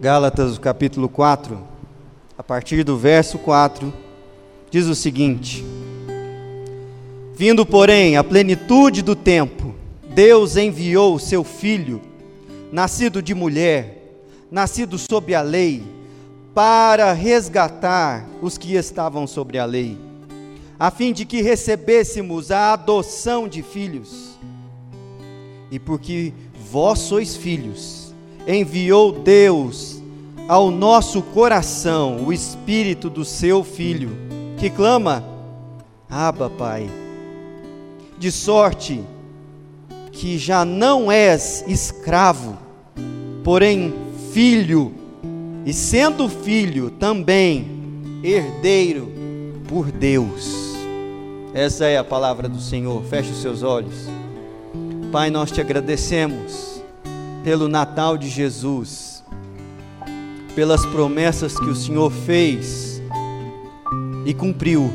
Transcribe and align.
Gálatas, 0.00 0.56
capítulo 0.56 1.10
4, 1.10 1.62
a 2.38 2.42
partir 2.42 2.82
do 2.82 2.96
verso 2.96 3.38
4, 3.38 3.92
diz 4.70 4.86
o 4.86 4.94
seguinte: 4.94 5.62
Vindo, 7.34 7.66
porém, 7.66 8.16
a 8.16 8.24
plenitude 8.24 9.02
do 9.02 9.14
tempo, 9.14 9.74
Deus 10.08 10.56
enviou 10.56 11.14
o 11.14 11.20
seu 11.20 11.44
filho, 11.44 12.00
nascido 12.72 13.20
de 13.20 13.34
mulher, 13.34 14.22
nascido 14.50 14.96
sob 14.96 15.34
a 15.34 15.42
lei, 15.42 15.82
para 16.54 17.12
resgatar 17.12 18.26
os 18.40 18.56
que 18.56 18.76
estavam 18.76 19.26
sobre 19.26 19.58
a 19.58 19.66
lei, 19.66 19.98
a 20.78 20.90
fim 20.90 21.12
de 21.12 21.26
que 21.26 21.42
recebêssemos 21.42 22.50
a 22.50 22.72
adoção 22.72 23.46
de 23.46 23.62
filhos. 23.62 24.38
E 25.70 25.78
porque 25.78 26.32
vós 26.70 27.00
sois 27.00 27.36
filhos, 27.36 28.09
enviou 28.46 29.12
Deus 29.12 30.00
ao 30.48 30.70
nosso 30.70 31.22
coração 31.22 32.24
o 32.24 32.32
espírito 32.32 33.08
do 33.08 33.24
seu 33.24 33.62
filho, 33.62 34.10
que 34.58 34.68
clama: 34.68 35.24
Abba, 36.08 36.50
Pai. 36.50 36.90
De 38.18 38.30
sorte 38.30 39.02
que 40.12 40.36
já 40.36 40.64
não 40.64 41.10
és 41.10 41.64
escravo, 41.66 42.58
porém 43.42 43.94
filho 44.32 44.92
e 45.64 45.72
sendo 45.72 46.28
filho 46.28 46.90
também 46.90 47.66
herdeiro 48.22 49.10
por 49.68 49.90
Deus. 49.90 50.74
Essa 51.54 51.86
é 51.86 51.96
a 51.96 52.04
palavra 52.04 52.48
do 52.48 52.60
Senhor. 52.60 53.02
Feche 53.04 53.30
os 53.30 53.40
seus 53.40 53.62
olhos. 53.62 54.08
Pai, 55.10 55.30
nós 55.30 55.50
te 55.50 55.60
agradecemos 55.60 56.79
pelo 57.42 57.68
Natal 57.68 58.16
de 58.16 58.28
Jesus, 58.28 59.24
pelas 60.54 60.84
promessas 60.86 61.58
que 61.58 61.68
o 61.68 61.74
Senhor 61.74 62.10
fez 62.10 63.02
e 64.24 64.34
cumpriu, 64.34 64.90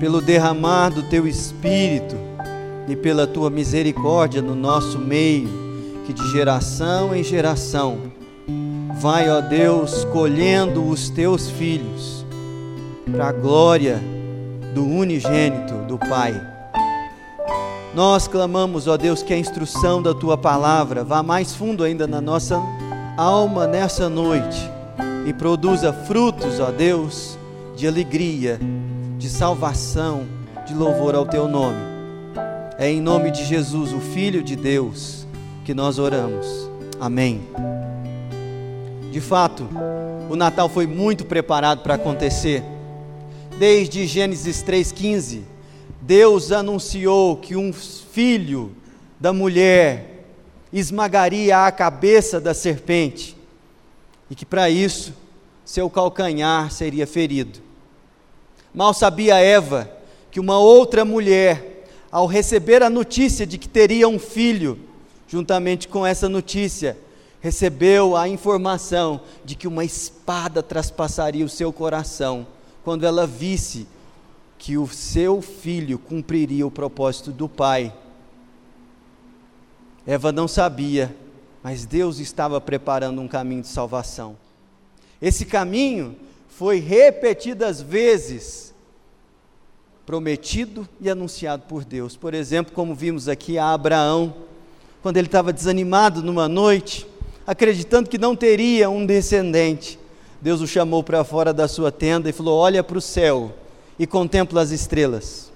pelo 0.00 0.20
derramar 0.20 0.90
do 0.90 1.02
teu 1.04 1.26
Espírito 1.26 2.16
e 2.88 2.96
pela 2.96 3.26
tua 3.26 3.50
misericórdia 3.50 4.42
no 4.42 4.54
nosso 4.54 4.98
meio, 4.98 5.48
que 6.06 6.12
de 6.12 6.30
geração 6.30 7.14
em 7.14 7.22
geração 7.22 8.16
Vai, 8.98 9.28
ó 9.28 9.42
Deus, 9.42 10.04
colhendo 10.06 10.88
os 10.88 11.10
teus 11.10 11.50
filhos 11.50 12.24
para 13.12 13.28
a 13.28 13.32
glória 13.32 14.00
do 14.74 14.86
unigênito 14.86 15.74
do 15.86 15.98
Pai. 15.98 16.55
Nós 17.96 18.28
clamamos, 18.28 18.86
ó 18.86 18.98
Deus, 18.98 19.22
que 19.22 19.32
a 19.32 19.38
instrução 19.38 20.02
da 20.02 20.12
tua 20.12 20.36
palavra 20.36 21.02
vá 21.02 21.22
mais 21.22 21.54
fundo 21.54 21.82
ainda 21.82 22.06
na 22.06 22.20
nossa 22.20 22.60
alma 23.16 23.66
nessa 23.66 24.06
noite 24.06 24.70
e 25.26 25.32
produza 25.32 25.94
frutos, 25.94 26.60
ó 26.60 26.70
Deus, 26.70 27.38
de 27.74 27.88
alegria, 27.88 28.60
de 29.16 29.30
salvação, 29.30 30.26
de 30.66 30.74
louvor 30.74 31.14
ao 31.14 31.24
teu 31.24 31.48
nome. 31.48 31.80
É 32.76 32.86
em 32.86 33.00
nome 33.00 33.30
de 33.30 33.42
Jesus, 33.46 33.94
o 33.94 33.98
Filho 33.98 34.42
de 34.42 34.56
Deus, 34.56 35.26
que 35.64 35.72
nós 35.72 35.98
oramos. 35.98 36.70
Amém. 37.00 37.40
De 39.10 39.22
fato, 39.22 39.66
o 40.28 40.36
Natal 40.36 40.68
foi 40.68 40.86
muito 40.86 41.24
preparado 41.24 41.80
para 41.80 41.94
acontecer. 41.94 42.62
Desde 43.58 44.06
Gênesis 44.06 44.62
3,15, 44.62 45.55
Deus 46.06 46.52
anunciou 46.52 47.36
que 47.36 47.56
um 47.56 47.72
filho 47.72 48.72
da 49.18 49.32
mulher 49.32 50.24
esmagaria 50.72 51.66
a 51.66 51.72
cabeça 51.72 52.40
da 52.40 52.54
serpente 52.54 53.36
e 54.30 54.34
que 54.36 54.46
para 54.46 54.70
isso 54.70 55.12
seu 55.64 55.90
calcanhar 55.90 56.70
seria 56.70 57.08
ferido. 57.08 57.58
Mal 58.72 58.94
sabia 58.94 59.40
Eva 59.40 59.90
que 60.30 60.38
uma 60.38 60.60
outra 60.60 61.04
mulher, 61.04 61.88
ao 62.08 62.26
receber 62.26 62.84
a 62.84 62.90
notícia 62.90 63.44
de 63.44 63.58
que 63.58 63.68
teria 63.68 64.06
um 64.06 64.18
filho, 64.18 64.78
juntamente 65.26 65.88
com 65.88 66.06
essa 66.06 66.28
notícia, 66.28 66.96
recebeu 67.40 68.16
a 68.16 68.28
informação 68.28 69.20
de 69.44 69.56
que 69.56 69.66
uma 69.66 69.84
espada 69.84 70.62
traspassaria 70.62 71.44
o 71.44 71.48
seu 71.48 71.72
coração 71.72 72.46
quando 72.84 73.04
ela 73.04 73.26
visse 73.26 73.88
que 74.58 74.76
o 74.78 74.86
seu 74.88 75.42
filho 75.42 75.98
cumpriria 75.98 76.66
o 76.66 76.70
propósito 76.70 77.30
do 77.30 77.48
pai. 77.48 77.92
Eva 80.06 80.32
não 80.32 80.46
sabia, 80.48 81.14
mas 81.62 81.84
Deus 81.84 82.18
estava 82.18 82.60
preparando 82.60 83.20
um 83.20 83.28
caminho 83.28 83.62
de 83.62 83.68
salvação. 83.68 84.36
Esse 85.20 85.44
caminho 85.44 86.16
foi 86.48 86.78
repetidas 86.78 87.80
vezes 87.80 88.74
prometido 90.06 90.88
e 91.00 91.10
anunciado 91.10 91.64
por 91.68 91.84
Deus. 91.84 92.16
Por 92.16 92.32
exemplo, 92.32 92.72
como 92.72 92.94
vimos 92.94 93.28
aqui 93.28 93.58
a 93.58 93.72
Abraão, 93.72 94.34
quando 95.02 95.16
ele 95.16 95.26
estava 95.26 95.52
desanimado 95.52 96.22
numa 96.22 96.48
noite, 96.48 97.06
acreditando 97.44 98.08
que 98.08 98.16
não 98.16 98.36
teria 98.36 98.88
um 98.88 99.04
descendente. 99.04 99.98
Deus 100.40 100.60
o 100.60 100.66
chamou 100.66 101.02
para 101.02 101.24
fora 101.24 101.52
da 101.52 101.66
sua 101.66 101.90
tenda 101.90 102.30
e 102.30 102.32
falou: 102.32 102.58
Olha 102.58 102.84
para 102.84 102.98
o 102.98 103.00
céu 103.00 103.52
e 103.98 104.06
contempla 104.06 104.62
as 104.62 104.70
estrelas. 104.70 105.52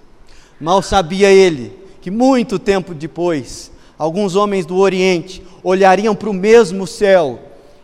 Mal 0.60 0.82
sabia 0.82 1.30
ele 1.30 1.72
que 2.00 2.10
muito 2.10 2.58
tempo 2.58 2.94
depois, 2.94 3.70
alguns 3.98 4.34
homens 4.34 4.64
do 4.64 4.76
Oriente 4.76 5.42
olhariam 5.62 6.14
para 6.14 6.30
o 6.30 6.34
mesmo 6.34 6.86
céu 6.86 7.38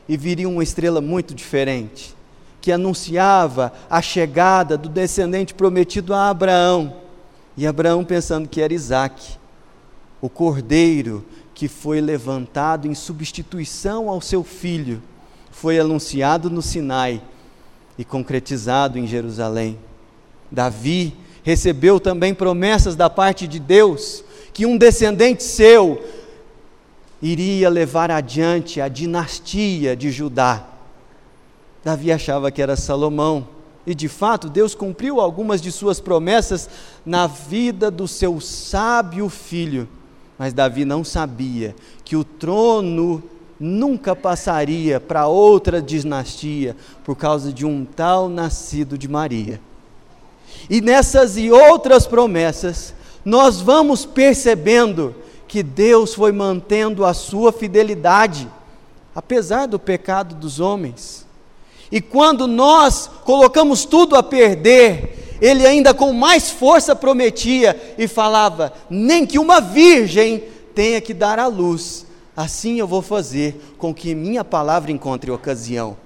e 0.09 0.17
viriam 0.17 0.53
uma 0.53 0.63
estrela 0.63 1.01
muito 1.01 1.35
diferente, 1.35 2.15
que 2.61 2.73
anunciava 2.73 3.73
a 3.91 4.01
chegada 4.01 4.77
do 4.77 4.89
descendente 4.89 5.55
prometido 5.55 6.15
a 6.15 6.31
Abraão. 6.31 6.97
E 7.57 7.67
Abraão 7.67 8.05
pensando 8.05 8.49
que 8.49 8.61
era 8.61 8.73
Isaac, 8.73 9.37
o 10.21 10.29
cordeiro 10.29 11.25
que 11.55 11.69
foi 11.69 12.01
levantado 12.01 12.87
em 12.87 12.95
substituição 12.95 14.11
ao 14.11 14.21
seu 14.21 14.45
filho, 14.45 15.03
foi 15.51 15.79
anunciado 15.79 16.51
no 16.51 16.61
Sinai 16.61 17.23
e 17.97 18.05
concretizado 18.05 18.99
em 18.99 19.07
Jerusalém. 19.07 19.79
Davi 20.51 21.15
recebeu 21.43 22.01
também 22.01 22.35
promessas 22.35 22.97
da 22.97 23.09
parte 23.09 23.47
de 23.47 23.59
Deus 23.59 24.25
que 24.53 24.67
um 24.67 24.77
descendente 24.77 25.43
seu 25.43 26.03
iria 27.21 27.69
levar 27.69 28.11
adiante 28.11 28.81
a 28.81 28.89
dinastia 28.89 29.97
de 29.97 30.11
Judá. 30.11 30.67
Davi 31.85 32.11
achava 32.11 32.51
que 32.51 32.61
era 32.61 32.77
Salomão, 32.77 33.47
e 33.87 33.95
de 33.95 34.09
fato 34.09 34.49
Deus 34.49 34.75
cumpriu 34.75 35.21
algumas 35.21 35.61
de 35.63 35.71
suas 35.71 36.01
promessas 36.01 36.69
na 37.05 37.27
vida 37.27 37.91
do 37.91 38.09
seu 38.09 38.41
sábio 38.41 39.29
filho, 39.29 39.89
mas 40.37 40.53
Davi 40.53 40.85
não 40.85 41.05
sabia 41.05 41.75
que 42.05 42.17
o 42.17 42.25
trono 42.25 43.23
nunca 43.59 44.15
passaria 44.17 44.99
para 45.01 45.29
outra 45.29 45.81
dinastia 45.81 46.77
por 47.05 47.17
causa 47.17 47.53
de 47.53 47.65
um 47.65 47.85
tal 47.85 48.29
nascido 48.29 48.99
de 48.99 49.07
Maria. 49.09 49.61
E 50.69 50.81
nessas 50.81 51.37
e 51.37 51.51
outras 51.51 52.07
promessas, 52.07 52.95
nós 53.25 53.61
vamos 53.61 54.05
percebendo 54.05 55.15
que 55.47 55.63
Deus 55.63 56.15
foi 56.15 56.33
mantendo 56.33 57.05
a 57.05 57.15
sua 57.15 57.53
fidelidade, 57.53 58.49
apesar 59.15 59.67
do 59.67 59.79
pecado 59.79 60.35
dos 60.35 60.61
homens. 60.61 61.27
E 61.91 62.01
quando 62.01 62.47
nós 62.47 63.09
colocamos 63.25 63.85
tudo 63.85 64.17
a 64.17 64.23
perder, 64.23 65.39
ele 65.41 65.67
ainda 65.67 65.95
com 65.95 66.13
mais 66.13 66.51
força 66.51 66.97
prometia 66.97 67.95
e 67.97 68.09
falava: 68.09 68.73
nem 68.91 69.25
que 69.25 69.39
uma 69.39 69.61
virgem 69.61 70.43
tenha 70.75 71.01
que 71.01 71.15
dar 71.15 71.39
à 71.39 71.47
luz, 71.47 72.07
assim 72.37 72.79
eu 72.79 72.87
vou 72.87 73.03
fazer 73.03 73.75
com 73.79 73.95
que 73.95 74.15
minha 74.15 74.45
palavra 74.45 74.91
encontre 74.91 75.31
ocasião. 75.31 75.97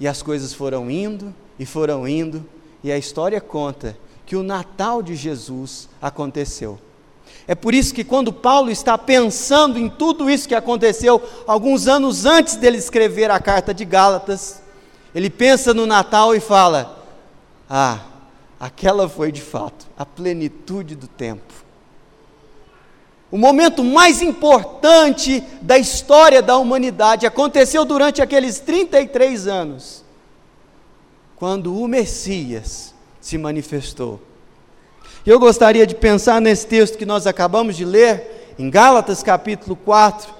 E 0.00 0.08
as 0.08 0.22
coisas 0.22 0.52
foram 0.52 0.90
indo 0.90 1.32
e 1.58 1.66
foram 1.66 2.08
indo, 2.08 2.44
e 2.82 2.90
a 2.90 2.98
história 2.98 3.40
conta 3.40 3.96
que 4.26 4.36
o 4.36 4.42
Natal 4.42 5.02
de 5.02 5.14
Jesus 5.14 5.88
aconteceu. 6.00 6.78
É 7.46 7.54
por 7.54 7.74
isso 7.74 7.94
que 7.94 8.04
quando 8.04 8.32
Paulo 8.32 8.70
está 8.70 8.96
pensando 8.96 9.78
em 9.78 9.88
tudo 9.88 10.30
isso 10.30 10.48
que 10.48 10.54
aconteceu 10.54 11.20
alguns 11.46 11.88
anos 11.88 12.24
antes 12.24 12.56
dele 12.56 12.78
escrever 12.78 13.30
a 13.30 13.40
carta 13.40 13.74
de 13.74 13.84
Gálatas, 13.84 14.62
ele 15.14 15.28
pensa 15.28 15.74
no 15.74 15.86
Natal 15.86 16.34
e 16.34 16.40
fala: 16.40 17.04
Ah, 17.68 18.00
aquela 18.58 19.08
foi 19.08 19.32
de 19.32 19.42
fato 19.42 19.86
a 19.96 20.06
plenitude 20.06 20.94
do 20.94 21.06
tempo. 21.06 21.52
O 23.30 23.38
momento 23.38 23.82
mais 23.82 24.20
importante 24.20 25.42
da 25.62 25.78
história 25.78 26.42
da 26.42 26.58
humanidade 26.58 27.26
aconteceu 27.26 27.84
durante 27.84 28.20
aqueles 28.20 28.60
33 28.60 29.46
anos, 29.46 30.01
quando 31.42 31.76
o 31.76 31.88
Messias 31.88 32.94
se 33.20 33.36
manifestou. 33.36 34.20
Eu 35.26 35.40
gostaria 35.40 35.84
de 35.84 35.92
pensar 35.92 36.40
nesse 36.40 36.64
texto 36.68 36.96
que 36.96 37.04
nós 37.04 37.26
acabamos 37.26 37.76
de 37.76 37.84
ler, 37.84 38.54
em 38.56 38.70
Gálatas 38.70 39.24
capítulo 39.24 39.74
4, 39.74 40.32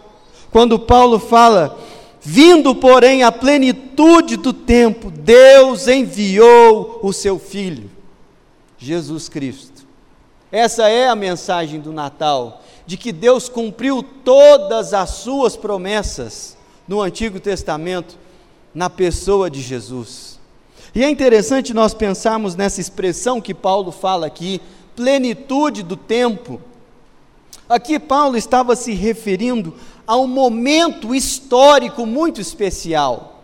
quando 0.52 0.78
Paulo 0.78 1.18
fala 1.18 1.76
Vindo, 2.20 2.72
porém, 2.72 3.24
a 3.24 3.32
plenitude 3.32 4.36
do 4.36 4.52
tempo, 4.52 5.10
Deus 5.10 5.88
enviou 5.88 7.00
o 7.02 7.12
seu 7.12 7.36
Filho, 7.36 7.90
Jesus 8.78 9.28
Cristo. 9.28 9.84
Essa 10.52 10.88
é 10.88 11.08
a 11.08 11.16
mensagem 11.16 11.80
do 11.80 11.92
Natal, 11.92 12.62
de 12.86 12.96
que 12.96 13.10
Deus 13.10 13.48
cumpriu 13.48 14.04
todas 14.04 14.94
as 14.94 15.10
suas 15.10 15.56
promessas 15.56 16.56
no 16.86 17.00
Antigo 17.00 17.40
Testamento, 17.40 18.16
na 18.72 18.88
pessoa 18.88 19.50
de 19.50 19.60
Jesus. 19.60 20.31
E 20.94 21.02
é 21.02 21.10
interessante 21.10 21.72
nós 21.72 21.94
pensarmos 21.94 22.54
nessa 22.54 22.80
expressão 22.80 23.40
que 23.40 23.54
Paulo 23.54 23.90
fala 23.90 24.26
aqui, 24.26 24.60
plenitude 24.94 25.82
do 25.82 25.96
tempo. 25.96 26.60
Aqui 27.68 27.98
Paulo 27.98 28.36
estava 28.36 28.76
se 28.76 28.92
referindo 28.92 29.74
a 30.06 30.16
um 30.16 30.26
momento 30.26 31.14
histórico 31.14 32.04
muito 32.04 32.40
especial. 32.40 33.40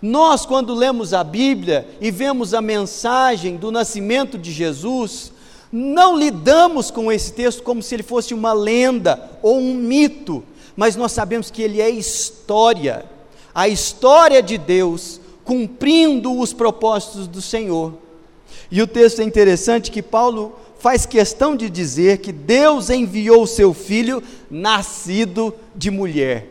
Nós, 0.00 0.46
quando 0.46 0.74
lemos 0.74 1.12
a 1.12 1.22
Bíblia 1.22 1.86
e 2.00 2.10
vemos 2.10 2.54
a 2.54 2.62
mensagem 2.62 3.56
do 3.56 3.70
nascimento 3.70 4.38
de 4.38 4.50
Jesus, 4.50 5.30
não 5.70 6.16
lidamos 6.16 6.90
com 6.90 7.12
esse 7.12 7.32
texto 7.32 7.62
como 7.62 7.82
se 7.82 7.94
ele 7.94 8.02
fosse 8.02 8.32
uma 8.32 8.54
lenda 8.54 9.30
ou 9.42 9.58
um 9.58 9.74
mito, 9.74 10.42
mas 10.74 10.96
nós 10.96 11.12
sabemos 11.12 11.50
que 11.50 11.60
ele 11.60 11.82
é 11.82 11.90
história 11.90 13.04
a 13.54 13.68
história 13.68 14.42
de 14.42 14.56
Deus 14.56 15.20
cumprindo 15.50 16.38
os 16.38 16.52
propósitos 16.52 17.26
do 17.26 17.42
Senhor. 17.42 17.94
E 18.70 18.80
o 18.80 18.86
texto 18.86 19.20
é 19.20 19.24
interessante 19.24 19.90
que 19.90 20.00
Paulo 20.00 20.54
faz 20.78 21.04
questão 21.04 21.56
de 21.56 21.68
dizer 21.68 22.18
que 22.18 22.30
Deus 22.30 22.88
enviou 22.88 23.42
o 23.42 23.48
seu 23.48 23.74
filho 23.74 24.22
nascido 24.48 25.52
de 25.74 25.90
mulher. 25.90 26.46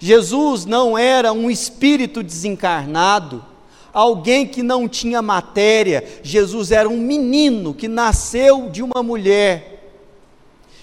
Jesus 0.00 0.64
não 0.64 0.98
era 0.98 1.32
um 1.32 1.48
espírito 1.48 2.20
desencarnado, 2.20 3.44
alguém 3.92 4.44
que 4.44 4.60
não 4.60 4.88
tinha 4.88 5.22
matéria, 5.22 6.02
Jesus 6.20 6.72
era 6.72 6.88
um 6.88 6.98
menino 6.98 7.72
que 7.72 7.86
nasceu 7.86 8.70
de 8.70 8.82
uma 8.82 9.04
mulher. 9.04 9.92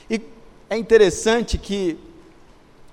E 0.09 0.21
é 0.69 0.77
interessante 0.77 1.57
que 1.57 1.97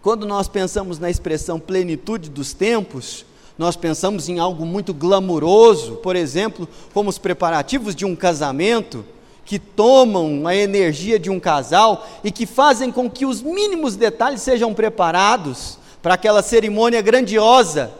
quando 0.02 0.26
nós 0.26 0.48
pensamos 0.48 0.98
na 0.98 1.08
expressão 1.08 1.60
plenitude 1.60 2.28
dos 2.28 2.52
tempos, 2.52 3.24
nós 3.58 3.76
pensamos 3.76 4.28
em 4.28 4.38
algo 4.38 4.66
muito 4.66 4.92
glamuroso, 4.92 5.96
por 5.96 6.14
exemplo, 6.14 6.68
como 6.92 7.08
os 7.08 7.18
preparativos 7.18 7.94
de 7.94 8.04
um 8.04 8.14
casamento, 8.14 9.04
que 9.44 9.58
tomam 9.58 10.46
a 10.46 10.54
energia 10.54 11.18
de 11.18 11.30
um 11.30 11.38
casal 11.38 12.06
e 12.24 12.30
que 12.30 12.44
fazem 12.46 12.90
com 12.90 13.08
que 13.08 13.24
os 13.24 13.40
mínimos 13.40 13.94
detalhes 13.96 14.42
sejam 14.42 14.74
preparados 14.74 15.78
para 16.02 16.14
aquela 16.14 16.42
cerimônia 16.42 17.00
grandiosa. 17.00 17.92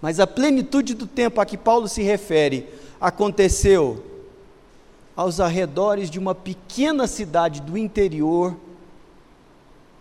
Mas 0.00 0.20
a 0.20 0.26
plenitude 0.26 0.94
do 0.94 1.06
tempo 1.06 1.40
a 1.40 1.46
que 1.46 1.56
Paulo 1.56 1.88
se 1.88 2.02
refere 2.02 2.68
aconteceu 3.00 4.04
aos 5.16 5.40
arredores 5.40 6.08
de 6.08 6.18
uma 6.18 6.34
pequena 6.34 7.06
cidade 7.06 7.60
do 7.60 7.76
interior 7.76 8.56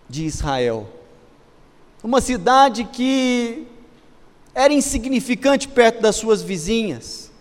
de 0.08 0.26
Israel 0.26 0.88
uma 2.04 2.20
cidade 2.20 2.84
que 2.84 3.66
era 4.54 4.74
insignificante 4.74 5.68
perto 5.68 6.02
das 6.02 6.16
suas 6.16 6.42
vizinhas. 6.42 7.32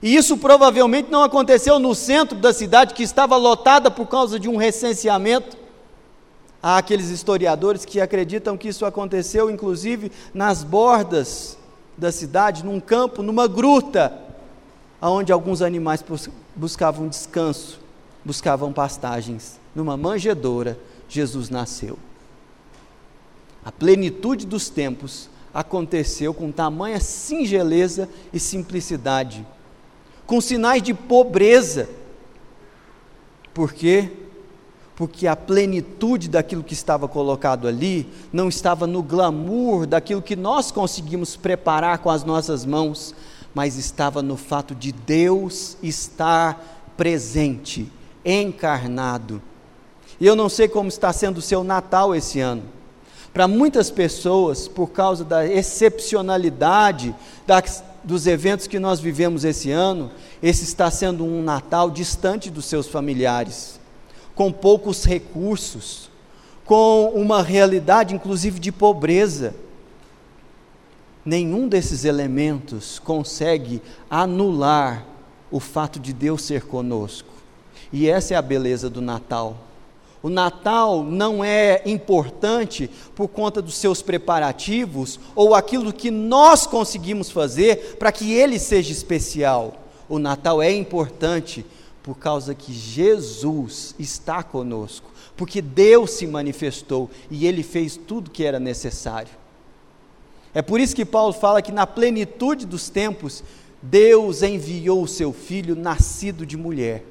E 0.00 0.14
isso 0.14 0.36
provavelmente 0.38 1.10
não 1.10 1.22
aconteceu 1.22 1.78
no 1.78 1.94
centro 1.94 2.38
da 2.38 2.52
cidade, 2.52 2.94
que 2.94 3.02
estava 3.02 3.36
lotada 3.36 3.90
por 3.90 4.06
causa 4.06 4.38
de 4.38 4.48
um 4.48 4.56
recenseamento. 4.56 5.56
Há 6.62 6.78
aqueles 6.78 7.08
historiadores 7.08 7.84
que 7.84 8.00
acreditam 8.00 8.56
que 8.56 8.68
isso 8.68 8.86
aconteceu, 8.86 9.50
inclusive, 9.50 10.12
nas 10.32 10.62
bordas 10.62 11.58
da 11.96 12.12
cidade, 12.12 12.64
num 12.64 12.78
campo, 12.78 13.22
numa 13.22 13.48
gruta, 13.48 14.16
onde 15.02 15.32
alguns 15.32 15.62
animais 15.62 16.04
buscavam 16.54 17.08
descanso, 17.08 17.80
buscavam 18.24 18.72
pastagens. 18.72 19.58
Numa 19.74 19.96
manjedoura, 19.96 20.78
Jesus 21.08 21.50
nasceu. 21.50 21.98
A 23.64 23.72
plenitude 23.72 24.46
dos 24.46 24.70
tempos 24.70 25.28
aconteceu 25.52 26.34
com 26.34 26.52
tamanha 26.52 27.00
singeleza 27.00 28.08
e 28.32 28.38
simplicidade, 28.38 29.46
com 30.26 30.40
sinais 30.40 30.82
de 30.82 30.92
pobreza. 30.92 31.88
Por 33.54 33.72
quê? 33.72 34.10
Porque 34.94 35.26
a 35.26 35.36
plenitude 35.36 36.28
daquilo 36.28 36.62
que 36.62 36.74
estava 36.74 37.08
colocado 37.08 37.66
ali 37.66 38.08
não 38.32 38.48
estava 38.48 38.86
no 38.86 39.02
glamour 39.02 39.86
daquilo 39.86 40.22
que 40.22 40.36
nós 40.36 40.70
conseguimos 40.70 41.36
preparar 41.36 41.98
com 41.98 42.10
as 42.10 42.24
nossas 42.24 42.64
mãos, 42.64 43.14
mas 43.54 43.76
estava 43.76 44.22
no 44.22 44.36
fato 44.36 44.74
de 44.74 44.92
Deus 44.92 45.76
estar 45.82 46.92
presente, 46.96 47.90
encarnado. 48.24 49.40
E 50.20 50.26
eu 50.26 50.34
não 50.34 50.48
sei 50.48 50.68
como 50.68 50.88
está 50.88 51.12
sendo 51.12 51.38
o 51.38 51.42
seu 51.42 51.62
Natal 51.62 52.14
esse 52.14 52.40
ano 52.40 52.77
para 53.32 53.46
muitas 53.46 53.90
pessoas, 53.90 54.66
por 54.66 54.88
causa 54.90 55.24
da 55.24 55.46
excepcionalidade 55.46 57.14
das, 57.46 57.84
dos 58.02 58.26
eventos 58.26 58.66
que 58.66 58.78
nós 58.78 59.00
vivemos 59.00 59.44
esse 59.44 59.70
ano, 59.70 60.10
esse 60.42 60.64
está 60.64 60.90
sendo 60.90 61.24
um 61.24 61.42
Natal 61.42 61.90
distante 61.90 62.50
dos 62.50 62.64
seus 62.64 62.86
familiares, 62.86 63.78
com 64.34 64.50
poucos 64.50 65.04
recursos, 65.04 66.10
com 66.64 67.12
uma 67.14 67.42
realidade 67.42 68.14
inclusive 68.14 68.58
de 68.58 68.72
pobreza. 68.72 69.54
Nenhum 71.24 71.68
desses 71.68 72.04
elementos 72.04 72.98
consegue 72.98 73.82
anular 74.08 75.04
o 75.50 75.60
fato 75.60 75.98
de 75.98 76.12
Deus 76.12 76.42
ser 76.42 76.62
conosco. 76.62 77.28
E 77.92 78.08
essa 78.08 78.34
é 78.34 78.36
a 78.36 78.42
beleza 78.42 78.88
do 78.88 79.00
Natal. 79.00 79.67
O 80.22 80.28
Natal 80.28 81.04
não 81.04 81.44
é 81.44 81.82
importante 81.86 82.90
por 83.14 83.28
conta 83.28 83.62
dos 83.62 83.76
seus 83.76 84.02
preparativos 84.02 85.20
ou 85.34 85.54
aquilo 85.54 85.92
que 85.92 86.10
nós 86.10 86.66
conseguimos 86.66 87.30
fazer 87.30 87.96
para 87.98 88.10
que 88.10 88.32
ele 88.32 88.58
seja 88.58 88.90
especial. 88.90 89.74
O 90.08 90.18
Natal 90.18 90.60
é 90.60 90.72
importante 90.72 91.64
por 92.02 92.16
causa 92.16 92.54
que 92.54 92.72
Jesus 92.72 93.94
está 93.98 94.42
conosco, 94.42 95.10
porque 95.36 95.60
Deus 95.60 96.12
se 96.12 96.26
manifestou 96.26 97.10
e 97.30 97.46
ele 97.46 97.62
fez 97.62 97.96
tudo 97.96 98.30
que 98.30 98.44
era 98.44 98.58
necessário. 98.58 99.30
É 100.54 100.62
por 100.62 100.80
isso 100.80 100.96
que 100.96 101.04
Paulo 101.04 101.32
fala 101.32 101.62
que 101.62 101.70
na 101.70 101.86
plenitude 101.86 102.66
dos 102.66 102.88
tempos, 102.88 103.44
Deus 103.80 104.42
enviou 104.42 105.02
o 105.02 105.08
seu 105.08 105.32
filho 105.32 105.76
nascido 105.76 106.44
de 106.44 106.56
mulher. 106.56 107.04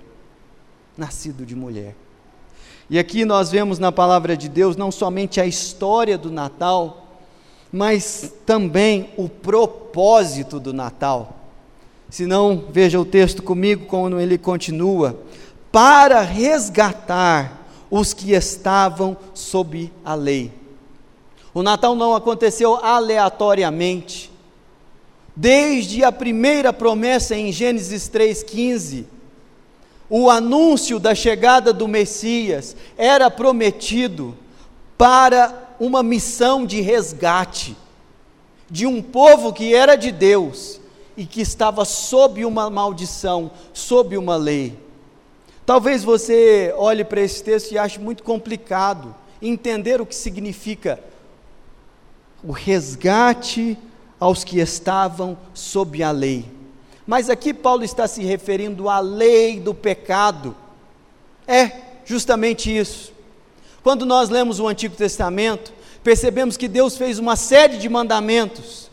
Nascido 0.97 1.45
de 1.45 1.55
mulher. 1.55 1.95
E 2.89 2.97
aqui 2.97 3.25
nós 3.25 3.51
vemos 3.51 3.79
na 3.79 3.91
palavra 3.91 4.37
de 4.37 4.47
Deus 4.47 4.77
não 4.77 4.91
somente 4.91 5.41
a 5.41 5.45
história 5.45 6.17
do 6.17 6.31
Natal, 6.31 7.05
mas 7.71 8.33
também 8.45 9.09
o 9.17 9.27
propósito 9.27 10.59
do 10.59 10.73
Natal. 10.73 11.35
Se 12.09 12.25
não, 12.25 12.63
veja 12.71 12.99
o 12.99 13.05
texto 13.05 13.43
comigo, 13.43 13.85
como 13.87 14.19
ele 14.19 14.37
continua: 14.37 15.19
para 15.71 16.21
resgatar 16.21 17.65
os 17.91 18.13
que 18.13 18.31
estavam 18.31 19.17
sob 19.33 19.91
a 20.03 20.13
lei. 20.13 20.51
O 21.53 21.63
Natal 21.63 21.95
não 21.95 22.15
aconteceu 22.15 22.75
aleatoriamente. 22.75 24.31
Desde 25.35 26.03
a 26.03 26.11
primeira 26.11 26.71
promessa 26.71 27.35
em 27.35 27.51
Gênesis 27.51 28.09
3,15, 28.09 29.05
o 30.09 30.29
anúncio 30.29 30.99
da 30.99 31.13
chegada 31.13 31.73
do 31.73 31.87
Messias 31.87 32.75
era 32.97 33.29
prometido 33.29 34.37
para 34.97 35.75
uma 35.79 36.01
missão 36.01 36.65
de 36.65 36.81
resgate 36.81 37.75
de 38.69 38.85
um 38.85 39.01
povo 39.01 39.53
que 39.53 39.73
era 39.73 39.95
de 39.95 40.11
Deus 40.11 40.79
e 41.15 41.25
que 41.25 41.41
estava 41.41 41.85
sob 41.85 42.45
uma 42.45 42.69
maldição, 42.69 43.51
sob 43.73 44.17
uma 44.17 44.35
lei. 44.35 44.77
Talvez 45.65 46.03
você 46.03 46.73
olhe 46.77 47.03
para 47.03 47.21
esse 47.21 47.43
texto 47.43 47.71
e 47.71 47.77
ache 47.77 47.99
muito 47.99 48.23
complicado 48.23 49.15
entender 49.41 49.99
o 50.01 50.05
que 50.05 50.15
significa 50.15 50.99
o 52.43 52.51
resgate 52.51 53.77
aos 54.19 54.43
que 54.43 54.59
estavam 54.59 55.37
sob 55.53 56.01
a 56.01 56.11
lei. 56.11 56.56
Mas 57.07 57.29
aqui 57.29 57.53
Paulo 57.53 57.85
está 57.85 58.05
se 58.05 58.21
referindo 58.21 58.89
à 58.89 58.99
lei 58.99 59.61
do 59.61 59.73
pecado. 59.73 60.53
É 61.47 61.71
justamente 62.03 62.75
isso. 62.75 63.13
Quando 63.81 64.05
nós 64.05 64.27
lemos 64.27 64.59
o 64.59 64.67
Antigo 64.67 64.93
Testamento, 64.93 65.71
percebemos 66.03 66.57
que 66.57 66.67
Deus 66.67 66.97
fez 66.97 67.17
uma 67.17 67.37
série 67.37 67.77
de 67.77 67.87
mandamentos, 67.87 68.91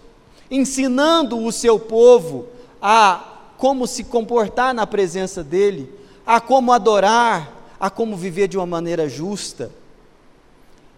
ensinando 0.48 1.36
o 1.36 1.50
seu 1.50 1.80
povo 1.80 2.46
a 2.80 3.32
como 3.58 3.84
se 3.86 4.04
comportar 4.04 4.72
na 4.72 4.86
presença 4.86 5.42
dEle, 5.42 5.90
a 6.24 6.40
como 6.40 6.72
adorar, 6.72 7.52
a 7.80 7.90
como 7.90 8.16
viver 8.16 8.46
de 8.46 8.56
uma 8.56 8.66
maneira 8.66 9.08
justa. 9.08 9.72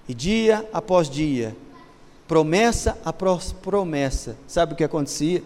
E 0.06 0.12
dia 0.12 0.68
após 0.70 1.08
dia, 1.08 1.56
promessa 2.28 2.99
após 3.02 3.52
promessa. 3.52 4.37
Sabe 4.46 4.75
o 4.75 4.76
que 4.76 4.85
acontecia? 4.85 5.42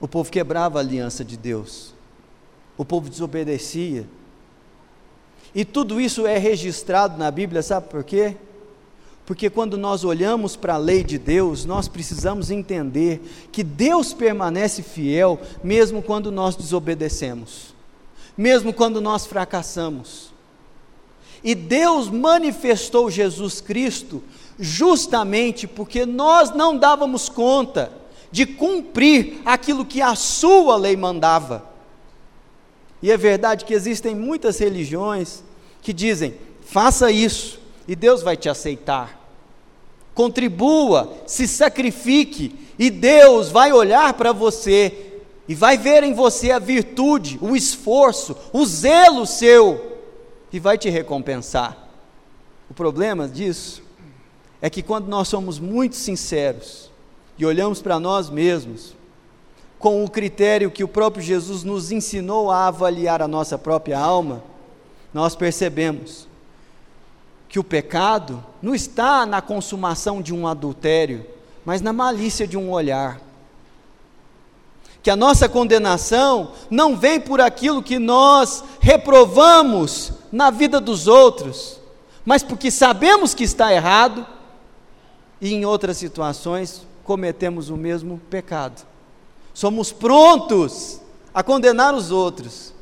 O 0.00 0.08
povo 0.08 0.30
quebrava 0.30 0.78
a 0.78 0.82
aliança 0.82 1.24
de 1.24 1.36
Deus, 1.36 1.94
o 2.76 2.84
povo 2.84 3.10
desobedecia. 3.10 4.06
E 5.54 5.64
tudo 5.64 6.00
isso 6.00 6.26
é 6.26 6.38
registrado 6.38 7.18
na 7.18 7.30
Bíblia, 7.30 7.62
sabe 7.62 7.88
por 7.88 8.02
quê? 8.02 8.36
Porque 9.26 9.50
quando 9.50 9.76
nós 9.76 10.02
olhamos 10.02 10.56
para 10.56 10.74
a 10.74 10.78
lei 10.78 11.04
de 11.04 11.18
Deus, 11.18 11.64
nós 11.64 11.86
precisamos 11.86 12.50
entender 12.50 13.20
que 13.52 13.62
Deus 13.62 14.12
permanece 14.12 14.82
fiel 14.82 15.38
mesmo 15.62 16.02
quando 16.02 16.32
nós 16.32 16.56
desobedecemos, 16.56 17.74
mesmo 18.36 18.72
quando 18.72 19.00
nós 19.00 19.26
fracassamos. 19.26 20.32
E 21.44 21.54
Deus 21.54 22.08
manifestou 22.08 23.10
Jesus 23.10 23.60
Cristo 23.60 24.22
justamente 24.58 25.66
porque 25.66 26.04
nós 26.04 26.50
não 26.50 26.76
dávamos 26.76 27.28
conta 27.28 27.99
de 28.30 28.46
cumprir 28.46 29.40
aquilo 29.44 29.84
que 29.84 30.00
a 30.00 30.14
sua 30.14 30.76
lei 30.76 30.96
mandava. 30.96 31.68
E 33.02 33.10
é 33.10 33.16
verdade 33.16 33.64
que 33.64 33.74
existem 33.74 34.14
muitas 34.14 34.58
religiões 34.58 35.42
que 35.82 35.92
dizem: 35.92 36.34
faça 36.62 37.10
isso 37.10 37.58
e 37.88 37.96
Deus 37.96 38.22
vai 38.22 38.36
te 38.36 38.48
aceitar. 38.48 39.18
Contribua, 40.14 41.12
se 41.26 41.48
sacrifique 41.48 42.54
e 42.78 42.90
Deus 42.90 43.48
vai 43.48 43.72
olhar 43.72 44.12
para 44.14 44.32
você 44.32 45.20
e 45.48 45.54
vai 45.54 45.78
ver 45.78 46.04
em 46.04 46.12
você 46.12 46.50
a 46.50 46.58
virtude, 46.58 47.38
o 47.40 47.56
esforço, 47.56 48.36
o 48.52 48.64
zelo 48.66 49.26
seu 49.26 49.98
e 50.52 50.60
vai 50.60 50.76
te 50.76 50.90
recompensar. 50.90 51.88
O 52.68 52.74
problema 52.74 53.26
disso 53.26 53.82
é 54.60 54.68
que 54.68 54.82
quando 54.82 55.08
nós 55.08 55.28
somos 55.28 55.58
muito 55.58 55.96
sinceros 55.96 56.89
e 57.40 57.46
olhamos 57.46 57.80
para 57.80 57.98
nós 57.98 58.28
mesmos, 58.28 58.94
com 59.78 60.04
o 60.04 60.10
critério 60.10 60.70
que 60.70 60.84
o 60.84 60.88
próprio 60.88 61.24
Jesus 61.24 61.64
nos 61.64 61.90
ensinou 61.90 62.50
a 62.50 62.66
avaliar 62.66 63.22
a 63.22 63.26
nossa 63.26 63.56
própria 63.56 63.98
alma, 63.98 64.44
nós 65.14 65.34
percebemos 65.34 66.28
que 67.48 67.58
o 67.58 67.64
pecado 67.64 68.44
não 68.60 68.74
está 68.74 69.24
na 69.24 69.40
consumação 69.40 70.20
de 70.20 70.34
um 70.34 70.46
adultério, 70.46 71.24
mas 71.64 71.80
na 71.80 71.94
malícia 71.94 72.46
de 72.46 72.58
um 72.58 72.70
olhar. 72.70 73.18
Que 75.02 75.08
a 75.08 75.16
nossa 75.16 75.48
condenação 75.48 76.52
não 76.70 76.94
vem 76.94 77.18
por 77.18 77.40
aquilo 77.40 77.82
que 77.82 77.98
nós 77.98 78.62
reprovamos 78.80 80.12
na 80.30 80.50
vida 80.50 80.78
dos 80.78 81.06
outros, 81.06 81.80
mas 82.22 82.42
porque 82.42 82.70
sabemos 82.70 83.32
que 83.32 83.44
está 83.44 83.72
errado 83.72 84.26
e 85.40 85.54
em 85.54 85.64
outras 85.64 85.96
situações 85.96 86.89
cometemos 87.10 87.70
o 87.70 87.76
mesmo 87.76 88.20
pecado. 88.30 88.86
Somos 89.52 89.90
prontos 89.90 91.00
a 91.34 91.42
condenar 91.42 91.92
os 91.92 92.12
outros 92.12 92.72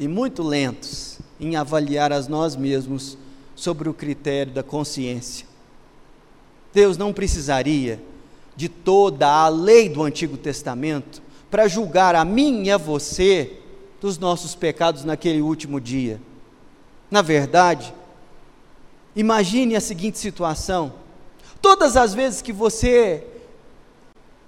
e 0.00 0.08
muito 0.08 0.42
lentos 0.42 1.20
em 1.38 1.54
avaliar 1.54 2.12
a 2.12 2.20
nós 2.22 2.56
mesmos 2.56 3.16
sobre 3.54 3.88
o 3.88 3.94
critério 3.94 4.52
da 4.52 4.64
consciência. 4.64 5.46
Deus 6.74 6.98
não 6.98 7.12
precisaria 7.12 8.02
de 8.56 8.68
toda 8.68 9.28
a 9.28 9.48
lei 9.48 9.88
do 9.88 10.02
Antigo 10.02 10.36
Testamento 10.36 11.22
para 11.48 11.68
julgar 11.68 12.16
a 12.16 12.24
mim 12.24 12.64
e 12.64 12.70
a 12.72 12.76
você 12.76 13.60
dos 14.00 14.18
nossos 14.18 14.56
pecados 14.56 15.04
naquele 15.04 15.40
último 15.40 15.80
dia. 15.80 16.20
Na 17.08 17.22
verdade, 17.22 17.94
imagine 19.14 19.76
a 19.76 19.80
seguinte 19.80 20.18
situação: 20.18 20.94
todas 21.68 21.98
as 21.98 22.14
vezes 22.14 22.40
que 22.40 22.50
você 22.50 23.22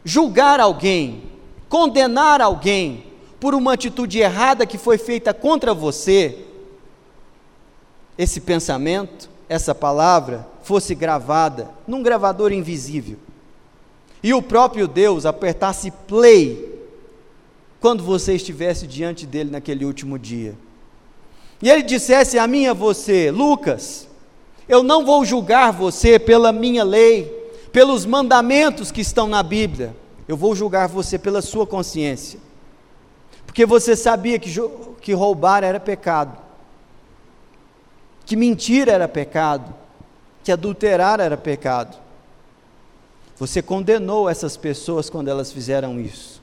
julgar 0.03 0.59
alguém, 0.59 1.25
condenar 1.69 2.41
alguém 2.41 3.05
por 3.39 3.55
uma 3.55 3.75
atitude 3.75 4.19
errada 4.19 4.65
que 4.65 4.79
foi 4.79 4.97
feita 4.97 5.35
contra 5.35 5.75
você, 5.75 6.47
esse 8.17 8.41
pensamento, 8.41 9.29
essa 9.51 9.75
palavra 9.75 10.49
fosse 10.63 10.95
gravada 10.95 11.71
num 11.87 12.03
gravador 12.03 12.53
invisível. 12.53 13.19
E 14.23 14.33
o 14.33 14.41
próprio 14.41 14.89
Deus 14.89 15.27
apertasse 15.27 15.91
play 15.91 16.81
quando 17.81 18.03
você 18.03 18.33
estivesse 18.33 18.87
diante 18.87 19.27
dele 19.27 19.51
naquele 19.51 19.85
último 19.85 20.19
dia. 20.19 20.55
E 21.61 21.69
ele 21.69 21.83
dissesse 21.83 22.39
a 22.39 22.47
mim 22.47 22.63
e 22.63 22.69
a 22.69 22.73
você, 22.73 23.31
Lucas, 23.31 24.09
eu 24.71 24.85
não 24.85 25.05
vou 25.05 25.25
julgar 25.25 25.73
você 25.73 26.17
pela 26.17 26.53
minha 26.53 26.85
lei, 26.85 27.25
pelos 27.73 28.07
mandamentos 28.07 28.93
que 28.93 29.01
estão 29.01 29.27
na 29.27 29.43
Bíblia, 29.43 29.97
eu 30.29 30.37
vou 30.37 30.55
julgar 30.55 30.89
você 30.89 31.19
pela 31.19 31.43
sua 31.43 31.67
consciência. 31.67 32.39
Porque 33.45 33.67
você 33.67 33.97
sabia 33.97 34.39
que, 34.39 34.49
que 35.01 35.13
roubar 35.13 35.65
era 35.65 35.81
pecado, 35.81 36.39
que 38.25 38.37
mentir 38.37 38.89
era 38.89 39.09
pecado, 39.09 39.75
que 40.45 40.53
adulterar 40.53 41.19
era 41.19 41.37
pecado. 41.37 41.99
Você 43.39 43.61
condenou 43.61 44.31
essas 44.31 44.57
pessoas 44.57 45.11
quando 45.11 45.27
elas 45.27 45.51
fizeram 45.51 45.99
isso. 45.99 46.41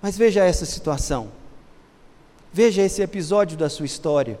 Mas 0.00 0.18
veja 0.18 0.44
essa 0.44 0.66
situação. 0.66 1.28
Veja 2.52 2.82
esse 2.82 3.00
episódio 3.02 3.56
da 3.56 3.70
sua 3.70 3.86
história. 3.86 4.36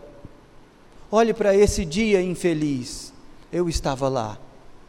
Olhe 1.14 1.34
para 1.34 1.54
esse 1.54 1.84
dia 1.84 2.22
infeliz. 2.22 3.12
Eu 3.52 3.68
estava 3.68 4.08
lá. 4.08 4.38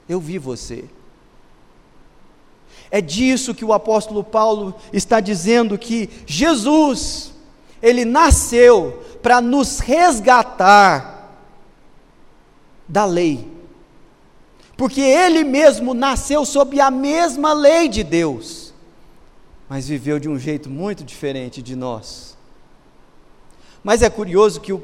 Eu 0.07 0.21
vi 0.21 0.37
você. 0.37 0.85
É 2.89 3.01
disso 3.01 3.53
que 3.53 3.65
o 3.65 3.73
apóstolo 3.73 4.23
Paulo 4.23 4.73
está 4.93 5.19
dizendo 5.19 5.77
que 5.77 6.09
Jesus, 6.25 7.33
ele 7.81 8.05
nasceu 8.05 9.03
para 9.21 9.41
nos 9.41 9.79
resgatar 9.79 11.29
da 12.87 13.03
lei. 13.03 13.51
Porque 14.77 15.01
ele 15.01 15.43
mesmo 15.43 15.93
nasceu 15.93 16.45
sob 16.45 16.79
a 16.79 16.89
mesma 16.89 17.51
lei 17.51 17.89
de 17.89 18.03
Deus, 18.03 18.73
mas 19.67 19.87
viveu 19.87 20.19
de 20.19 20.29
um 20.29 20.39
jeito 20.39 20.69
muito 20.69 21.03
diferente 21.03 21.61
de 21.61 21.75
nós. 21.75 22.37
Mas 23.83 24.01
é 24.01 24.09
curioso 24.09 24.61
que 24.61 24.71
o 24.71 24.83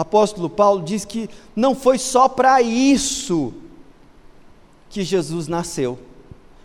apóstolo 0.00 0.48
Paulo 0.48 0.82
diz 0.82 1.04
que 1.04 1.28
não 1.54 1.74
foi 1.74 1.98
só 1.98 2.28
para 2.28 2.62
isso 2.62 3.52
que 4.88 5.02
Jesus 5.02 5.48
nasceu. 5.48 5.98